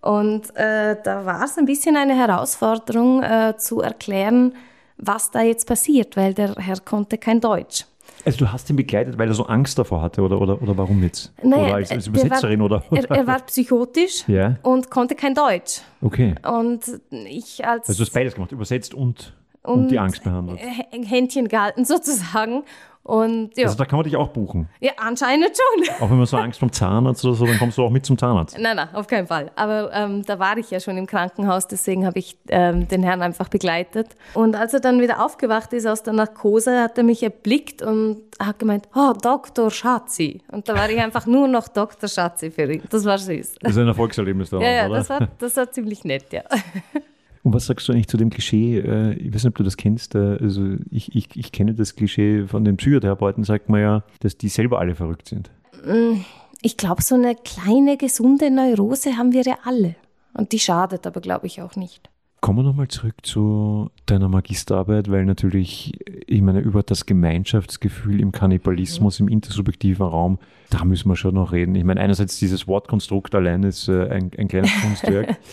Und 0.00 0.54
äh, 0.56 0.96
da 1.02 1.26
war 1.26 1.44
es 1.44 1.58
ein 1.58 1.66
bisschen 1.66 1.96
eine 1.96 2.14
Herausforderung 2.14 3.22
äh, 3.22 3.54
zu 3.58 3.80
erklären, 3.80 4.54
was 4.96 5.30
da 5.30 5.42
jetzt 5.42 5.66
passiert, 5.66 6.16
weil 6.16 6.34
der 6.34 6.54
Herr 6.54 6.78
konnte 6.80 7.18
kein 7.18 7.40
Deutsch. 7.40 7.86
Also 8.28 8.44
du 8.44 8.52
hast 8.52 8.68
ihn 8.68 8.76
begleitet, 8.76 9.16
weil 9.16 9.26
er 9.28 9.32
so 9.32 9.46
Angst 9.46 9.78
davor 9.78 10.02
hatte 10.02 10.20
oder, 10.20 10.38
oder, 10.38 10.60
oder 10.60 10.76
warum 10.76 11.02
jetzt? 11.02 11.32
Naja, 11.42 11.62
oder 11.64 11.74
als, 11.76 11.90
als 11.90 12.08
Übersetzerin? 12.08 12.60
war, 12.60 12.66
oder, 12.66 12.82
Er, 12.90 13.10
er, 13.10 13.26
war 13.26 13.38
psychotisch 13.38 14.28
ja. 14.28 14.56
und 14.62 14.90
konnte 14.90 15.14
kein 15.14 15.34
Deutsch. 15.34 15.80
Okay. 16.02 16.34
Und 16.46 16.82
ich 17.10 17.66
als... 17.66 17.88
Also 17.88 18.00
du 18.00 18.06
hast 18.06 18.12
beides 18.12 18.34
gemacht, 18.34 18.52
übersetzt 18.52 18.92
und, 18.92 19.32
und, 19.62 19.84
und 19.84 19.88
die 19.88 19.98
Angst 19.98 20.22
behandelt. 20.24 20.60
Händchen 20.90 21.48
gehalten 21.48 21.84
sozusagen. 21.86 22.64
Und, 23.08 23.56
ja. 23.56 23.64
Also 23.64 23.78
da 23.78 23.86
kann 23.86 23.96
man 23.96 24.04
dich 24.04 24.16
auch 24.16 24.28
buchen? 24.28 24.68
Ja, 24.80 24.92
anscheinend 24.98 25.52
schon. 25.56 25.94
Auch 26.00 26.10
wenn 26.10 26.18
man 26.18 26.26
so 26.26 26.36
Angst 26.36 26.60
vom 26.60 26.70
Zahnarzt 26.70 27.24
oder 27.24 27.34
so, 27.36 27.46
dann 27.46 27.58
kommst 27.58 27.78
du 27.78 27.82
auch 27.82 27.88
mit 27.88 28.04
zum 28.04 28.18
Zahnarzt? 28.18 28.58
Nein, 28.58 28.76
nein, 28.76 28.88
auf 28.92 29.06
keinen 29.06 29.26
Fall. 29.26 29.50
Aber 29.56 29.90
ähm, 29.94 30.26
da 30.26 30.38
war 30.38 30.58
ich 30.58 30.70
ja 30.70 30.78
schon 30.78 30.98
im 30.98 31.06
Krankenhaus, 31.06 31.66
deswegen 31.66 32.04
habe 32.04 32.18
ich 32.18 32.36
ähm, 32.50 32.86
den 32.86 33.02
Herrn 33.02 33.22
einfach 33.22 33.48
begleitet. 33.48 34.08
Und 34.34 34.56
als 34.56 34.74
er 34.74 34.80
dann 34.80 35.00
wieder 35.00 35.24
aufgewacht 35.24 35.72
ist 35.72 35.86
aus 35.86 36.02
der 36.02 36.12
Narkose, 36.12 36.82
hat 36.82 36.98
er 36.98 37.04
mich 37.04 37.22
erblickt 37.22 37.80
und 37.80 38.18
hat 38.38 38.58
gemeint, 38.58 38.86
oh, 38.94 39.14
Dr. 39.14 39.70
Schatzi. 39.70 40.42
Und 40.52 40.68
da 40.68 40.74
war 40.74 40.90
ich 40.90 41.00
einfach 41.00 41.24
nur 41.24 41.48
noch 41.48 41.68
Dr. 41.68 42.10
Schatzi 42.10 42.50
für 42.50 42.70
ihn. 42.70 42.82
Das 42.90 43.06
war 43.06 43.16
süß. 43.16 43.54
Das 43.62 43.72
ist 43.72 43.78
ein 43.78 43.88
Erfolgserlebnis 43.88 44.50
da, 44.50 44.58
ja, 44.60 44.70
ja, 44.70 44.86
oder? 44.86 44.96
Das 44.96 45.08
war, 45.08 45.28
das 45.38 45.56
war 45.56 45.70
ziemlich 45.70 46.04
nett, 46.04 46.30
ja. 46.30 46.42
Und 47.48 47.54
was 47.54 47.64
sagst 47.64 47.88
du 47.88 47.94
eigentlich 47.94 48.08
zu 48.08 48.18
dem 48.18 48.28
Klischee? 48.28 48.78
Äh, 48.78 49.14
ich 49.14 49.32
weiß 49.32 49.44
nicht, 49.44 49.52
ob 49.52 49.54
du 49.54 49.62
das 49.62 49.78
kennst. 49.78 50.14
Äh, 50.14 50.36
also 50.38 50.74
ich, 50.90 51.16
ich, 51.16 51.34
ich 51.34 51.50
kenne 51.50 51.72
das 51.72 51.96
Klischee 51.96 52.46
von 52.46 52.62
den 52.62 52.76
Psychotherapeuten, 52.76 53.42
sagt 53.42 53.70
man 53.70 53.80
ja, 53.80 54.02
dass 54.20 54.36
die 54.36 54.50
selber 54.50 54.80
alle 54.80 54.94
verrückt 54.94 55.28
sind. 55.28 55.50
Mm, 55.82 56.20
ich 56.60 56.76
glaube, 56.76 57.00
so 57.00 57.14
eine 57.14 57.34
kleine, 57.36 57.96
gesunde 57.96 58.50
Neurose 58.50 59.16
haben 59.16 59.32
wir 59.32 59.44
ja 59.44 59.56
alle. 59.64 59.94
Und 60.34 60.52
die 60.52 60.58
schadet 60.58 61.06
aber, 61.06 61.22
glaube 61.22 61.46
ich, 61.46 61.62
auch 61.62 61.74
nicht. 61.74 62.10
Kommen 62.42 62.58
wir 62.58 62.64
nochmal 62.64 62.88
zurück 62.88 63.14
zu 63.22 63.90
deiner 64.04 64.28
Magisterarbeit, 64.28 65.10
weil 65.10 65.24
natürlich, 65.24 65.98
ich 66.26 66.42
meine, 66.42 66.60
über 66.60 66.82
das 66.82 67.06
Gemeinschaftsgefühl 67.06 68.20
im 68.20 68.30
Kannibalismus, 68.30 69.20
mhm. 69.20 69.28
im 69.28 69.32
intersubjektiven 69.32 70.04
Raum, 70.04 70.38
da 70.68 70.84
müssen 70.84 71.08
wir 71.08 71.16
schon 71.16 71.34
noch 71.34 71.52
reden. 71.52 71.74
Ich 71.76 71.84
meine, 71.84 72.02
einerseits 72.02 72.38
dieses 72.38 72.68
Wortkonstrukt 72.68 73.34
allein 73.34 73.62
ist 73.62 73.88
äh, 73.88 74.06
ein, 74.10 74.32
ein 74.36 74.48
kleines 74.48 74.70
Kunstwerk. 74.82 75.38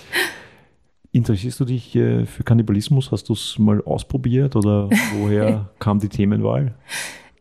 Interessierst 1.16 1.62
du 1.62 1.66
dich 1.66 1.96
äh, 1.96 2.26
für 2.26 2.44
Kannibalismus? 2.44 3.10
Hast 3.10 3.30
du 3.30 3.34
es 3.34 3.58
mal 3.58 3.82
ausprobiert 3.84 4.58
oder 4.58 4.90
woher 5.18 5.70
kam 5.80 5.98
die 5.98 6.10
Themenwahl? 6.10 6.76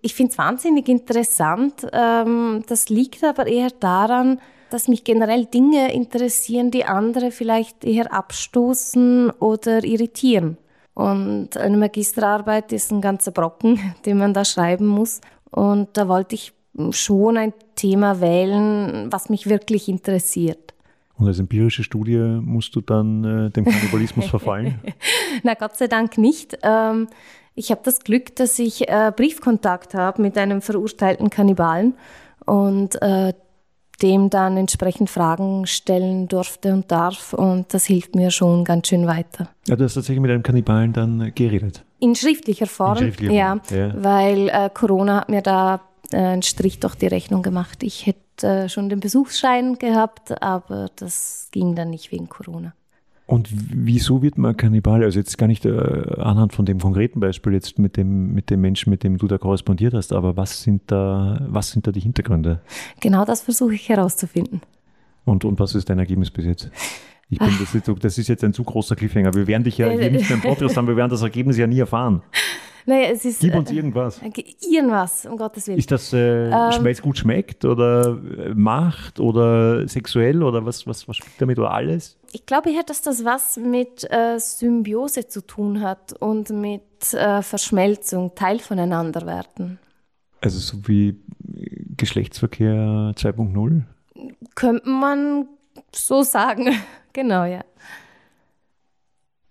Ich 0.00 0.14
finde 0.14 0.30
es 0.30 0.38
wahnsinnig 0.38 0.88
interessant. 0.88 1.84
Ähm, 1.92 2.62
das 2.68 2.88
liegt 2.88 3.24
aber 3.24 3.48
eher 3.48 3.70
daran, 3.80 4.38
dass 4.70 4.86
mich 4.86 5.02
generell 5.02 5.46
Dinge 5.46 5.92
interessieren, 5.92 6.70
die 6.70 6.84
andere 6.84 7.32
vielleicht 7.32 7.84
eher 7.84 8.12
abstoßen 8.12 9.30
oder 9.40 9.82
irritieren. 9.82 10.56
Und 10.94 11.56
eine 11.56 11.76
Magisterarbeit 11.76 12.72
ist 12.72 12.92
ein 12.92 13.00
ganzer 13.00 13.32
Brocken, 13.32 13.80
den 14.06 14.18
man 14.18 14.34
da 14.34 14.44
schreiben 14.44 14.86
muss. 14.86 15.20
Und 15.50 15.88
da 15.94 16.06
wollte 16.06 16.36
ich 16.36 16.52
schon 16.90 17.36
ein 17.36 17.52
Thema 17.74 18.20
wählen, 18.20 19.10
was 19.10 19.30
mich 19.30 19.48
wirklich 19.48 19.88
interessiert. 19.88 20.73
Und 21.16 21.28
als 21.28 21.38
empirische 21.38 21.84
Studie 21.84 22.18
musst 22.18 22.74
du 22.74 22.80
dann 22.80 23.46
äh, 23.46 23.50
dem 23.50 23.64
Kannibalismus 23.64 24.26
verfallen? 24.30 24.80
Na, 25.42 25.54
Gott 25.54 25.76
sei 25.76 25.86
Dank 25.86 26.18
nicht. 26.18 26.58
Ähm, 26.62 27.08
ich 27.54 27.70
habe 27.70 27.82
das 27.84 28.00
Glück, 28.00 28.34
dass 28.36 28.58
ich 28.58 28.88
äh, 28.88 29.12
Briefkontakt 29.14 29.94
habe 29.94 30.20
mit 30.20 30.36
einem 30.36 30.60
verurteilten 30.60 31.30
Kannibalen 31.30 31.94
und 32.46 33.00
äh, 33.00 33.32
dem 34.02 34.28
dann 34.28 34.56
entsprechend 34.56 35.08
Fragen 35.08 35.66
stellen 35.66 36.26
durfte 36.26 36.72
und 36.72 36.90
darf. 36.90 37.32
Und 37.32 37.72
das 37.72 37.84
hilft 37.84 38.16
mir 38.16 38.32
schon 38.32 38.64
ganz 38.64 38.88
schön 38.88 39.06
weiter. 39.06 39.50
Ja, 39.68 39.76
du 39.76 39.84
hast 39.84 39.94
tatsächlich 39.94 40.20
mit 40.20 40.32
einem 40.32 40.42
Kannibalen 40.42 40.92
dann 40.92 41.32
geredet? 41.34 41.84
In 42.00 42.16
schriftlicher 42.16 42.66
Form, 42.66 42.98
In 42.98 43.04
schriftlicher 43.04 43.32
ja, 43.32 43.60
Form. 43.62 43.78
ja, 43.78 43.94
weil 44.02 44.48
äh, 44.48 44.70
Corona 44.74 45.20
hat 45.20 45.28
mir 45.28 45.42
da 45.42 45.80
äh, 46.12 46.16
einen 46.16 46.42
Strich 46.42 46.80
durch 46.80 46.96
die 46.96 47.06
Rechnung 47.06 47.42
gemacht. 47.42 47.82
Ich 47.84 48.06
hätte 48.06 48.23
äh, 48.42 48.68
schon 48.68 48.88
den 48.88 49.00
Besuchsschein 49.00 49.76
gehabt, 49.78 50.42
aber 50.42 50.90
das 50.96 51.48
ging 51.52 51.74
dann 51.74 51.90
nicht 51.90 52.10
wegen 52.10 52.28
Corona. 52.28 52.74
Und 53.26 53.48
wieso 53.50 54.22
wird 54.22 54.36
man 54.36 54.56
Kannibal? 54.56 55.02
Also 55.02 55.18
jetzt 55.18 55.38
gar 55.38 55.46
nicht 55.46 55.64
äh, 55.64 55.70
anhand 56.18 56.52
von 56.52 56.66
dem 56.66 56.78
konkreten 56.78 57.20
Beispiel 57.20 57.54
jetzt 57.54 57.78
mit 57.78 57.96
dem, 57.96 58.34
mit 58.34 58.50
dem 58.50 58.60
Menschen, 58.60 58.90
mit 58.90 59.02
dem 59.02 59.16
du 59.16 59.26
da 59.26 59.38
korrespondiert 59.38 59.94
hast, 59.94 60.12
aber 60.12 60.36
was 60.36 60.62
sind 60.62 60.82
da, 60.86 61.40
was 61.48 61.70
sind 61.70 61.86
da 61.86 61.92
die 61.92 62.00
Hintergründe? 62.00 62.60
Genau 63.00 63.24
das 63.24 63.40
versuche 63.40 63.74
ich 63.74 63.88
herauszufinden. 63.88 64.60
Und, 65.24 65.46
und 65.46 65.58
was 65.58 65.74
ist 65.74 65.88
dein 65.88 65.98
Ergebnis 65.98 66.30
bis 66.30 66.44
jetzt? 66.44 66.70
Ich 67.30 67.38
bin, 67.38 67.48
das, 67.58 67.74
ist, 67.74 68.04
das 68.04 68.18
ist 68.18 68.28
jetzt 68.28 68.44
ein 68.44 68.52
zu 68.52 68.62
großer 68.62 68.94
Cliffhanger. 68.94 69.32
Wir 69.32 69.46
werden 69.46 69.64
dich 69.64 69.78
ja 69.78 69.88
hier 69.98 70.10
nicht 70.10 70.28
mehr 70.28 70.36
im 70.36 70.42
Podcast 70.42 70.76
haben, 70.76 70.86
wir 70.86 70.96
werden 70.96 71.10
das 71.10 71.22
Ergebnis 71.22 71.56
ja 71.56 71.66
nie 71.66 71.78
erfahren. 71.78 72.22
Naja, 72.86 73.08
es 73.12 73.24
ist, 73.24 73.40
Gib 73.40 73.54
uns 73.54 73.70
äh, 73.70 73.74
irgendwas. 73.74 74.20
Irgendwas, 74.60 75.26
um 75.26 75.36
Gottes 75.36 75.66
Willen. 75.66 75.78
Ist 75.78 75.90
das, 75.90 76.12
äh, 76.12 76.46
ähm, 76.48 76.52
weil 76.84 76.92
es 76.92 77.00
gut 77.00 77.16
schmeckt 77.16 77.64
oder 77.64 78.18
äh, 78.38 78.54
macht 78.54 79.20
oder 79.20 79.88
sexuell 79.88 80.42
oder 80.42 80.66
was, 80.66 80.86
was, 80.86 81.08
was 81.08 81.16
spielt 81.16 81.40
damit 81.40 81.58
oder 81.58 81.72
alles? 81.72 82.18
Ich 82.32 82.44
glaube 82.44 82.70
eher, 82.70 82.82
dass 82.82 83.00
das 83.00 83.24
was 83.24 83.56
mit 83.56 84.04
äh, 84.10 84.38
Symbiose 84.38 85.28
zu 85.28 85.46
tun 85.46 85.80
hat 85.80 86.12
und 86.20 86.50
mit 86.50 87.14
äh, 87.14 87.40
Verschmelzung, 87.42 88.34
Teil 88.34 88.58
voneinander 88.58 89.26
werden. 89.26 89.78
Also 90.40 90.58
so 90.58 90.86
wie 90.86 91.16
Geschlechtsverkehr 91.96 93.12
2.0? 93.16 93.82
Könnte 94.54 94.88
man 94.88 95.48
so 95.94 96.22
sagen. 96.22 96.70
genau, 97.14 97.44
ja. 97.44 97.64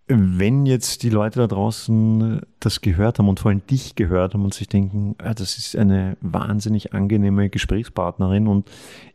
Wenn 0.07 0.65
jetzt 0.65 1.03
die 1.03 1.09
Leute 1.09 1.39
da 1.39 1.47
draußen 1.47 2.41
das 2.59 2.81
gehört 2.81 3.19
haben 3.19 3.29
und 3.29 3.39
vor 3.39 3.51
allem 3.51 3.65
dich 3.65 3.95
gehört 3.95 4.33
haben 4.33 4.43
und 4.43 4.53
sich 4.53 4.67
denken, 4.67 5.15
ah, 5.19 5.33
das 5.33 5.57
ist 5.57 5.77
eine 5.77 6.17
wahnsinnig 6.19 6.93
angenehme 6.93 7.49
Gesprächspartnerin 7.49 8.47
und 8.47 8.69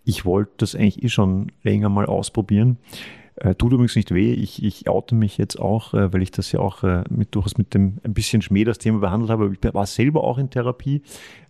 ich 0.05 0.25
wollte 0.25 0.53
das 0.59 0.75
eigentlich 0.75 1.03
eh 1.03 1.11
schon 1.11 1.53
länger 1.63 1.91
mal 1.91 2.07
ausprobieren. 2.07 2.79
Äh, 3.37 3.55
tut 3.55 3.73
übrigens 3.73 3.97
nicht 3.97 4.13
weh, 4.13 4.33
ich, 4.33 4.65
ich 4.65 4.89
oute 4.89 5.15
mich 5.15 5.37
jetzt 5.37 5.61
auch, 5.61 5.95
äh, 5.95 6.13
weil 6.13 6.23
ich 6.23 6.31
das 6.31 6.51
ja 6.53 6.61
auch 6.61 6.83
äh, 6.83 7.05
mit, 7.11 7.35
durchaus 7.35 7.59
mit 7.59 7.75
dem 7.75 7.99
ein 8.03 8.15
bisschen 8.15 8.43
Schmäh 8.43 8.65
das 8.65 8.79
Thema 8.79 8.99
behandelt 8.99 9.31
habe. 9.31 9.53
Ich 9.53 9.75
war 9.75 9.87
selber 9.87 10.25
auch 10.25 10.39
in 10.39 10.51
Therapie, 10.51 11.03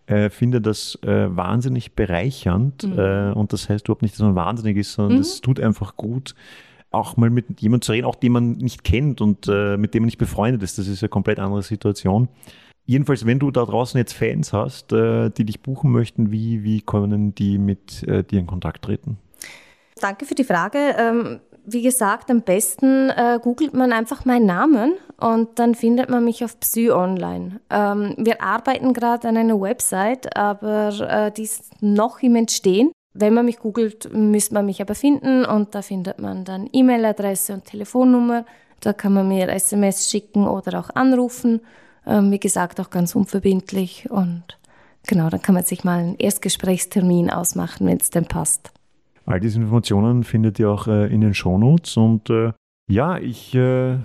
äh, 0.07 0.31
finde 0.31 0.61
das 0.61 0.99
äh, 1.03 1.35
wahnsinnig 1.35 1.95
bereichernd 1.95 2.83
mhm. 2.83 2.99
Äh, 2.99 3.33
und 3.33 3.53
das 3.53 3.69
heißt 3.69 3.87
überhaupt 3.87 4.03
nicht, 4.03 4.15
dass 4.15 4.21
man 4.21 4.35
wahnsinnig 4.35 4.77
ist, 4.77 4.95
sondern 4.95 5.19
es 5.19 5.39
mhm. 5.39 5.43
tut 5.45 5.61
einfach 5.61 5.97
gut, 5.97 6.35
auch 6.91 7.17
mal 7.17 7.31
mit 7.31 7.61
jemandem 7.61 7.83
zu 7.83 7.93
reden, 7.93 8.07
auch 8.07 8.15
den 8.15 8.33
man 8.33 8.53
nicht 8.53 8.85
kennt 8.85 9.21
und 9.21 9.47
äh, 9.49 9.77
mit 9.77 9.95
dem 9.95 10.03
man 10.03 10.07
nicht 10.07 10.19
befreundet 10.19 10.63
ist. 10.63 10.79
Das 10.79 10.89
ist 10.89 11.03
eine 11.03 11.09
komplett 11.09 11.39
andere 11.39 11.63
Situation. 11.63 12.29
Jedenfalls, 12.87 13.27
wenn 13.27 13.39
du 13.39 13.51
da 13.51 13.65
draußen 13.67 13.99
jetzt 13.99 14.15
Fans 14.15 14.53
hast, 14.53 14.93
äh, 14.93 15.29
die 15.31 15.45
dich 15.45 15.61
buchen 15.61 15.93
möchten, 15.93 16.33
wie, 16.33 16.65
wie 16.65 16.81
können 16.81 17.35
die 17.35 17.59
mit 17.59 18.03
äh, 18.05 18.25
dir 18.25 18.41
in 18.41 18.47
Kontakt 18.47 18.83
treten? 18.85 19.19
Danke 20.01 20.25
für 20.25 20.35
die 20.35 20.45
Frage. 20.45 20.79
Ähm, 20.97 21.41
wie 21.67 21.83
gesagt, 21.83 22.31
am 22.31 22.41
besten 22.41 23.11
äh, 23.11 23.39
googelt 23.43 23.75
man 23.75 23.93
einfach 23.93 24.25
meinen 24.25 24.47
Namen 24.47 24.95
und 25.21 25.59
dann 25.59 25.75
findet 25.75 26.09
man 26.09 26.25
mich 26.25 26.43
auf 26.43 26.59
Psy 26.61 26.91
Online. 26.91 27.61
Ähm, 27.69 28.15
wir 28.17 28.43
arbeiten 28.43 28.95
gerade 28.95 29.29
an 29.29 29.37
einer 29.37 29.61
Website, 29.61 30.35
aber 30.35 30.89
äh, 31.01 31.31
die 31.31 31.43
ist 31.43 31.83
noch 31.83 32.23
im 32.23 32.37
Entstehen. 32.37 32.91
Wenn 33.21 33.35
man 33.35 33.47
mich 33.47 33.59
googelt, 33.59 34.13
müsste 34.13 34.55
man 34.55 34.67
mich 34.67 34.81
aber 34.81 34.95
finden 34.95 35.45
und 35.45 35.75
da 35.75 35.83
findet 35.83 36.21
man 36.21 36.45
dann 36.45 36.69
E-Mail-Adresse 36.73 37.55
und 37.55 37.65
Telefonnummer. 37.65 38.45
Da 38.81 38.93
kann 38.93 39.13
man 39.13 39.27
mir 39.27 39.49
SMS 39.49 40.09
schicken 40.09 40.47
oder 40.47 40.79
auch 40.79 40.91
anrufen. 40.95 41.61
Ähm, 42.07 42.31
wie 42.31 42.39
gesagt, 42.39 42.81
auch 42.81 42.91
ganz 42.91 43.17
unverbindlich 43.17 44.09
und 44.09 44.45
genau, 45.07 45.31
dann 45.31 45.43
kann 45.43 45.57
man 45.57 45.65
sich 45.65 45.83
mal 45.83 45.99
einen 45.99 46.15
Erstgesprächstermin 46.17 47.29
ausmachen, 47.29 47.89
wenn 47.89 47.97
es 47.97 48.11
denn 48.11 48.27
passt. 48.27 48.71
All 49.27 49.41
diese 49.41 49.59
Informationen 49.61 50.23
findet 50.23 50.61
ihr 50.61 50.71
auch 50.71 50.87
äh, 50.87 51.13
in 51.13 51.21
den 51.21 51.35
Shownotes 51.35 51.97
und 51.97 52.31
äh, 52.31 52.53
ja, 52.89 53.19
ich 53.19 53.53
äh, 53.55 53.99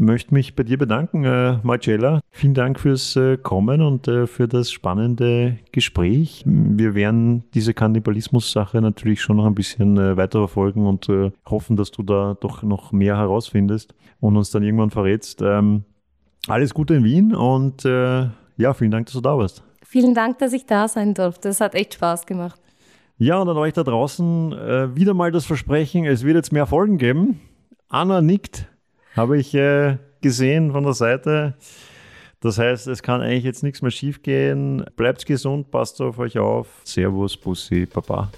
möchte 0.00 0.34
mich 0.34 0.56
bei 0.56 0.62
dir 0.62 0.78
bedanken, 0.78 1.24
äh, 1.24 1.58
Marcella. 1.62 2.20
Vielen 2.30 2.54
Dank 2.54 2.80
fürs 2.80 3.14
äh, 3.16 3.36
Kommen 3.36 3.82
und 3.82 4.08
äh, 4.08 4.26
für 4.26 4.48
das 4.48 4.72
spannende 4.72 5.58
Gespräch. 5.70 6.42
Wir 6.46 6.94
werden 6.94 7.44
diese 7.54 7.74
Kannibalismus-Sache 7.74 8.80
natürlich 8.80 9.20
schon 9.20 9.36
noch 9.36 9.46
ein 9.46 9.54
bisschen 9.54 9.98
äh, 9.98 10.16
weiterverfolgen 10.16 10.86
und 10.86 11.08
äh, 11.08 11.30
hoffen, 11.46 11.76
dass 11.76 11.90
du 11.90 12.02
da 12.02 12.36
doch 12.40 12.62
noch 12.62 12.92
mehr 12.92 13.16
herausfindest 13.16 13.94
und 14.20 14.36
uns 14.36 14.50
dann 14.50 14.62
irgendwann 14.62 14.90
verrätst. 14.90 15.42
Ähm, 15.42 15.84
alles 16.48 16.72
Gute 16.72 16.94
in 16.94 17.04
Wien 17.04 17.34
und 17.34 17.84
äh, 17.84 18.28
ja, 18.56 18.74
vielen 18.74 18.90
Dank, 18.90 19.06
dass 19.06 19.14
du 19.14 19.20
da 19.20 19.36
warst. 19.36 19.62
Vielen 19.84 20.14
Dank, 20.14 20.38
dass 20.38 20.52
ich 20.52 20.66
da 20.66 20.88
sein 20.88 21.14
durfte. 21.14 21.50
Es 21.50 21.60
hat 21.60 21.74
echt 21.74 21.94
Spaß 21.94 22.26
gemacht. 22.26 22.60
Ja, 23.18 23.38
und 23.38 23.48
an 23.50 23.56
euch 23.58 23.74
da 23.74 23.82
draußen 23.82 24.52
äh, 24.52 24.96
wieder 24.96 25.12
mal 25.12 25.30
das 25.30 25.44
Versprechen, 25.44 26.06
es 26.06 26.24
wird 26.24 26.36
jetzt 26.36 26.52
mehr 26.52 26.66
Folgen 26.66 26.96
geben. 26.96 27.40
Anna 27.90 28.22
nickt, 28.22 28.69
habe 29.16 29.38
ich 29.38 29.54
äh, 29.54 29.98
gesehen 30.20 30.72
von 30.72 30.84
der 30.84 30.94
Seite. 30.94 31.54
Das 32.40 32.58
heißt, 32.58 32.86
es 32.86 33.02
kann 33.02 33.20
eigentlich 33.20 33.44
jetzt 33.44 33.62
nichts 33.62 33.82
mehr 33.82 33.90
schief 33.90 34.22
gehen. 34.22 34.84
Bleibt 34.96 35.26
gesund, 35.26 35.70
passt 35.70 36.00
auf 36.00 36.18
euch 36.18 36.38
auf. 36.38 36.68
Servus, 36.84 37.36
Bussi, 37.36 37.86
Papa. 37.86 38.30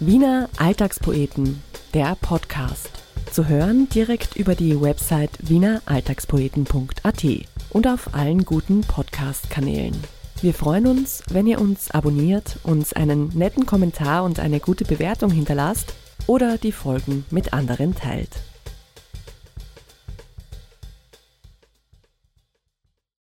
Wiener 0.00 0.48
Alltagspoeten, 0.58 1.62
der 1.94 2.16
Podcast. 2.20 2.90
Zu 3.30 3.48
hören 3.48 3.88
direkt 3.88 4.36
über 4.36 4.56
die 4.56 4.80
Website 4.80 5.30
wieneralltagspoeten.at 5.40 7.24
und 7.70 7.86
auf 7.86 8.12
allen 8.12 8.44
guten 8.44 8.80
Podcast-Kanälen. 8.80 9.96
Wir 10.40 10.52
freuen 10.52 10.88
uns, 10.88 11.22
wenn 11.30 11.46
ihr 11.46 11.60
uns 11.60 11.92
abonniert, 11.92 12.58
uns 12.64 12.92
einen 12.92 13.28
netten 13.28 13.64
Kommentar 13.64 14.24
und 14.24 14.40
eine 14.40 14.58
gute 14.58 14.84
Bewertung 14.84 15.30
hinterlasst 15.30 15.94
oder 16.26 16.58
die 16.58 16.72
Folgen 16.72 17.24
mit 17.30 17.52
anderen 17.52 17.94
teilt. 17.94 18.40